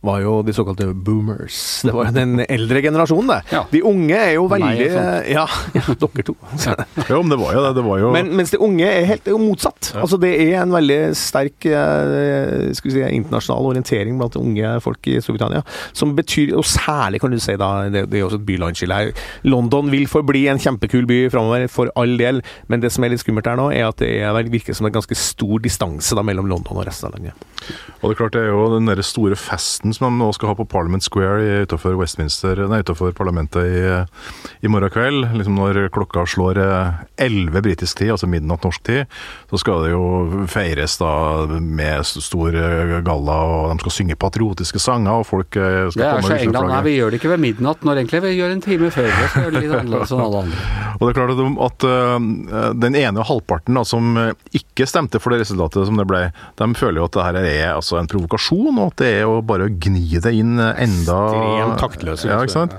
var 0.05 0.21
jo 0.23 0.35
de 0.45 0.53
såkalte 0.55 0.87
boomers. 0.93 1.57
Det 1.85 1.93
var 1.95 2.11
den 2.15 2.39
eldre 2.45 2.81
generasjonen, 2.85 3.31
det. 3.33 3.39
Ja. 3.55 3.63
De 3.71 3.81
unge 3.85 4.17
er 4.17 4.33
jo 4.37 4.45
veldig 4.51 4.87
Ja, 5.31 5.45
ja 5.75 5.85
dere 6.01 6.25
to. 6.25 6.35
ja, 7.09 7.19
men 7.19 7.33
det 7.33 7.39
var 7.41 7.55
jo 7.55 7.63
det. 7.65 7.73
det 7.79 7.85
var 7.87 8.01
jo... 8.01 8.11
Men, 8.15 8.31
mens 8.37 8.53
de 8.53 8.61
unge 8.61 8.87
er 8.89 9.07
helt 9.09 9.27
er 9.27 9.39
motsatt. 9.41 9.91
Ja. 9.93 10.03
Altså, 10.05 10.19
det 10.21 10.33
er 10.35 10.59
en 10.61 10.73
veldig 10.75 10.99
sterk 11.17 11.67
eh, 11.69 12.71
skal 12.77 12.91
vi 12.91 12.95
si, 12.95 13.03
internasjonal 13.19 13.71
orientering 13.71 14.19
blant 14.19 14.37
unge 14.39 14.75
folk 14.85 15.09
i 15.11 15.17
Storbritannia, 15.23 15.63
som 15.95 16.13
betyr 16.17 16.53
Og 16.57 16.65
særlig, 16.67 17.19
kan 17.23 17.33
du 17.33 17.39
si, 17.41 17.55
da, 17.59 17.71
det, 17.91 18.05
det 18.11 18.19
er 18.19 18.27
også 18.27 18.39
et 18.41 18.47
bylandskille 18.47 18.99
her. 18.99 19.11
London 19.47 19.89
vil 19.93 20.07
forbli 20.11 20.45
en 20.51 20.61
kjempekul 20.61 21.07
by 21.09 21.19
framover, 21.33 21.67
for 21.71 21.91
all 21.99 22.15
del, 22.19 22.41
men 22.71 22.83
det 22.83 22.91
som 22.93 23.05
er 23.05 23.13
litt 23.13 23.23
skummelt 23.23 23.47
her 23.49 23.57
nå, 23.59 23.69
er 23.73 23.89
at 23.89 23.99
det 24.01 24.11
er, 24.21 24.41
virker 24.51 24.77
som 24.77 24.87
en 24.87 24.93
ganske 24.95 25.17
stor 25.17 25.61
distanse 25.63 26.15
da, 26.17 26.23
mellom 26.25 26.49
London 26.51 26.79
og 26.79 26.85
resten 26.87 27.09
av 27.09 27.17
landet. 27.17 27.45
Og 28.01 28.09
det 28.09 28.13
er 28.13 28.19
klart, 28.19 28.35
det 28.35 28.43
er 28.45 28.51
jo 28.53 28.67
den 28.75 28.89
der 28.89 29.01
store 29.05 29.37
festen 29.39 29.94
som 29.95 30.07
de 30.09 30.19
nå 30.19 30.29
skal 30.35 30.51
ha 30.51 30.57
på 30.57 30.67
Parliament 30.69 31.03
Square 31.05 31.65
utenfor 31.65 31.97
Westminster, 31.99 32.65
nei, 32.69 32.81
utenfor 32.85 33.15
parlamentet 33.17 33.65
i, 33.65 33.83
i 34.65 34.71
morgen 34.71 34.93
kveld. 34.93 35.29
Liksom 35.39 35.57
når 35.57 35.85
klokka 35.95 36.25
slår 36.29 36.59
11 37.21 37.61
britisk 37.65 38.01
tid, 38.01 38.13
altså 38.15 38.29
midnatt 38.29 38.65
norsk 38.65 38.83
tid, 38.85 39.11
så 39.49 39.59
skal 39.61 39.85
det 39.85 39.93
jo 39.93 40.45
feires 40.51 40.97
da 41.01 41.11
med 41.59 42.05
stor 42.05 42.55
galla, 43.05 43.37
og 43.45 43.73
de 43.73 43.83
skal 43.83 43.95
synge 43.99 44.17
patriotiske 44.19 44.81
sanger, 44.81 45.21
og 45.21 45.27
folk 45.29 45.57
eh, 45.59 45.87
skal 45.93 46.01
komme 46.01 46.21
Det 46.21 46.25
er 46.25 46.27
så 46.27 46.49
England, 46.49 46.71
nei, 46.73 46.81
vi 46.85 46.95
gjør 46.97 47.13
det 47.13 47.21
ikke 47.21 47.31
ved 47.33 47.43
midnatt, 47.45 47.85
når 47.85 48.01
egentlig 48.01 48.23
vi 48.25 48.33
gjør 48.35 48.55
en 48.55 48.63
time 48.65 48.91
før. 48.93 49.09
Det 49.11 49.29
skal 49.31 49.47
gjøre 49.47 49.61
litt 49.61 49.75
annerledes 49.79 50.15
enn 50.15 50.25
alle 50.25 50.43
andre. 50.45 50.65
Og 50.95 51.01
det 51.03 51.11
er 51.11 51.17
klart 51.17 51.33
at, 51.33 51.41
at 51.65 51.85
uh, 51.89 52.69
den 52.85 52.95
ene 52.99 53.25
halvparten 53.27 53.75
da, 53.75 53.83
som 53.87 54.15
ikke 54.55 54.87
stemte 54.87 55.19
for 55.19 55.33
det 55.33 55.41
resultatet 55.43 55.89
som 55.89 55.99
det 55.99 56.07
ble, 56.07 56.21
de 56.31 56.69
føler 56.77 57.01
jo 57.01 57.07
at 57.09 57.17
det 57.17 57.25
her 57.25 57.39
er 57.41 57.73
altså 57.73 57.99
en 57.99 58.09
provokasjon, 58.11 58.77
og 58.77 58.93
at 58.93 59.03
det 59.03 59.11
er 59.17 59.25
jo 59.25 59.41
bare 59.45 59.67
å 59.67 59.73
gni 59.85 60.19
det 60.21 60.33
inn 60.35 60.59
enda 60.59 61.19
Ekstremt 61.29 61.81
taktløse. 61.81 62.29
Ja, 62.29 62.41
sant? 62.51 62.75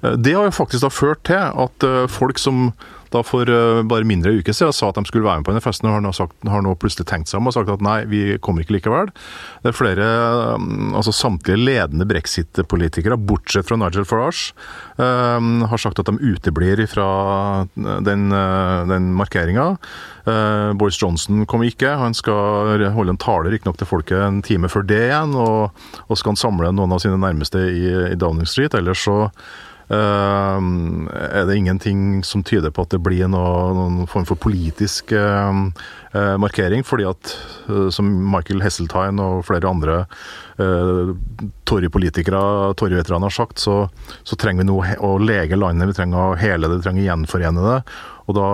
Det 0.00 0.32
har 0.36 0.48
jo 0.48 0.54
faktisk 0.54 0.86
da 0.86 0.92
ført 0.92 1.24
til 1.28 1.40
at 1.40 1.86
eh, 1.86 2.06
folk 2.10 2.40
som 2.40 2.70
da 3.14 3.22
for 3.26 3.48
uh, 3.50 3.80
bare 3.88 4.06
mindre 4.08 4.32
uker 4.38 4.54
siden 4.56 4.74
sa 4.76 4.90
at 4.90 4.98
de 4.98 5.04
skulle 5.08 5.26
være 5.26 5.40
med 5.40 5.48
på 5.48 5.54
denne 5.54 5.64
festen, 5.64 5.88
og 5.88 5.96
har 5.96 6.04
nå, 6.04 6.12
sagt, 6.16 6.36
har 6.46 6.62
nå 6.64 6.74
plutselig 6.80 7.08
tenkt 7.10 7.30
seg 7.30 7.40
om 7.40 7.50
og 7.50 7.56
sagt 7.56 7.72
at 7.72 7.82
nei, 7.84 7.98
vi 8.10 8.22
kommer 8.42 8.64
ikke 8.64 8.76
likevel. 8.78 9.10
Det 9.64 9.72
er 9.72 9.76
flere, 9.76 10.06
um, 10.56 10.94
altså 10.98 11.14
samtlige 11.16 11.60
ledende 11.60 12.06
brexit-politikere, 12.10 13.18
bortsett 13.18 13.68
fra 13.68 13.78
Nigel 13.80 14.06
Farage, 14.08 14.54
um, 14.96 15.66
har 15.70 15.82
sagt 15.82 16.02
at 16.02 16.10
de 16.10 16.32
uteblir 16.34 16.84
fra 16.90 17.10
den, 17.76 18.30
uh, 18.34 18.86
den 18.90 19.12
markeringa. 19.18 19.74
Boris 20.78 20.98
Johnson 21.00 21.46
kommer 21.48 21.66
ikke. 21.66 21.88
Han 21.98 22.12
skal 22.14 22.84
holde 22.94 23.14
en 23.14 23.18
tale 23.18 23.50
riktignok 23.50 23.78
til 23.80 23.88
folket 23.88 24.20
en 24.20 24.42
time 24.46 24.68
før 24.70 24.84
det 24.86 25.00
igjen, 25.08 25.32
og, 25.34 25.72
og 26.06 26.20
skal 26.20 26.34
han 26.34 26.38
samle 26.38 26.70
noen 26.76 26.92
av 26.94 27.00
sine 27.02 27.18
nærmeste 27.18 27.62
i, 27.72 27.88
i 28.12 28.18
Downing 28.20 28.46
Street. 28.46 28.76
Ellers 28.78 29.02
så 29.08 29.16
er 29.90 31.46
det 31.48 31.56
ingenting 31.58 32.22
som 32.26 32.44
tyder 32.46 32.70
på 32.70 32.84
at 32.84 32.92
det 32.94 33.00
blir 33.02 33.26
noe, 33.30 33.72
noen 33.74 34.10
form 34.10 34.26
for 34.28 34.38
politisk 34.38 35.10
uh, 35.16 35.50
uh, 36.14 36.36
markering. 36.38 36.84
fordi 36.86 37.08
at, 37.10 37.34
som 37.90 38.06
Michael 38.30 38.62
Hesseltine 38.62 39.18
og 39.22 39.44
flere 39.48 39.70
andre 39.70 39.96
uh, 40.62 41.10
Torry-politikere 41.66 42.74
Tory-veteraner 42.78 43.30
har 43.30 43.34
sagt, 43.34 43.58
så, 43.58 43.88
så, 44.22 44.38
trenger 44.38 44.62
vi 44.64 44.70
nå 44.70 44.78
å 45.06 45.12
lege 45.18 45.58
landet. 45.58 45.90
Vi 45.90 45.98
trenger 45.98 46.22
å 46.22 46.38
hele 46.38 46.70
det, 46.70 46.80
vi 46.80 46.86
trenger 46.86 47.02
å 47.02 47.10
gjenforene 47.10 47.66
det. 47.66 47.78
Og 48.30 48.36
da, 48.36 48.48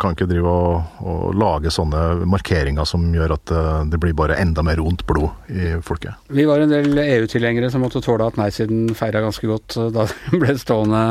kan 0.00 0.16
ikke 0.16 0.28
drive 0.28 0.50
og, 0.50 0.98
og, 1.00 1.22
lage 1.40 1.72
sånne 1.72 2.26
markeringer 2.28 2.88
som 2.88 3.06
gjør 3.14 3.36
at 3.38 3.52
eh, 3.54 3.70
det 3.92 4.00
blir 4.02 4.16
bare 4.16 4.36
enda 4.42 4.64
mer 4.66 4.82
ondt 4.82 5.06
blod 5.08 5.30
i 5.48 5.72
folket. 5.84 6.18
Vi 6.28 6.44
var 6.48 6.60
en 6.60 6.72
del 6.72 7.00
EU-tilhengere 7.00 7.70
som 7.72 7.84
måtte 7.84 8.02
tåle 8.04 8.28
at 8.28 8.36
nei-siden 8.40 8.90
feira 8.98 9.22
ganske 9.24 9.48
godt 9.48 9.78
eh, 9.80 9.88
da 9.94 10.06
det 10.10 10.40
ble 10.42 10.56
stående 10.60 11.04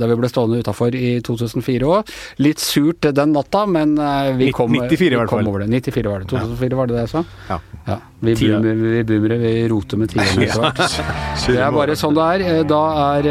da 0.00 0.08
vi 0.10 0.16
ble 0.18 0.30
stående 0.30 0.60
utafor 0.64 0.94
i 0.96 1.18
2004 1.26 1.88
òg. 1.88 2.12
Litt 2.44 2.62
surt 2.62 3.08
den 3.16 3.34
natta, 3.34 3.66
men 3.70 3.96
eh, 3.98 4.32
vi 4.38 4.50
kom, 4.56 4.72
94 4.72 5.20
vi 5.20 5.26
kom 5.30 5.50
over 5.50 5.64
det. 5.64 5.70
94 5.90 6.10
var 6.10 6.24
det. 6.24 6.30
2004 6.32 6.78
var 6.78 6.90
det 6.90 6.96
det 6.96 7.04
jeg 7.04 7.12
sa? 7.14 7.24
Ja. 7.48 7.58
ja. 7.86 7.98
Vi 8.20 8.34
boomer, 8.36 9.38
vi, 9.40 9.52
roter 9.72 10.00
med 10.00 10.12
tiende 10.12 10.44
etter 10.44 10.60
hvert. 10.60 10.98
Det 11.46 11.56
er 11.56 11.72
bare 11.72 11.96
sånn 11.96 12.18
det 12.18 12.26
er. 12.34 12.44
Eh, 12.50 12.60
da 12.68 12.82
er 13.16 13.30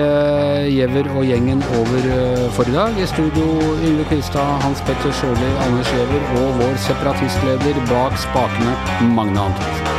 Giæver 0.69 1.11
og 1.15 1.23
gjengen 1.27 1.63
over 1.81 2.09
for 2.57 2.69
i 2.69 2.75
dag. 2.75 2.97
I 2.97 3.07
studio 3.09 3.47
Yngve 3.77 4.07
Kvistad, 4.09 4.57
Hans 4.65 4.83
Petter 4.87 5.13
Sjøli, 5.21 5.53
Anders 5.67 5.93
Giæver 5.93 6.27
og 6.41 6.59
vår 6.63 6.75
separatistleder 6.89 7.81
bak 7.91 8.19
spakene, 8.27 8.75
Magne 9.13 9.49
Antonsen. 9.49 9.98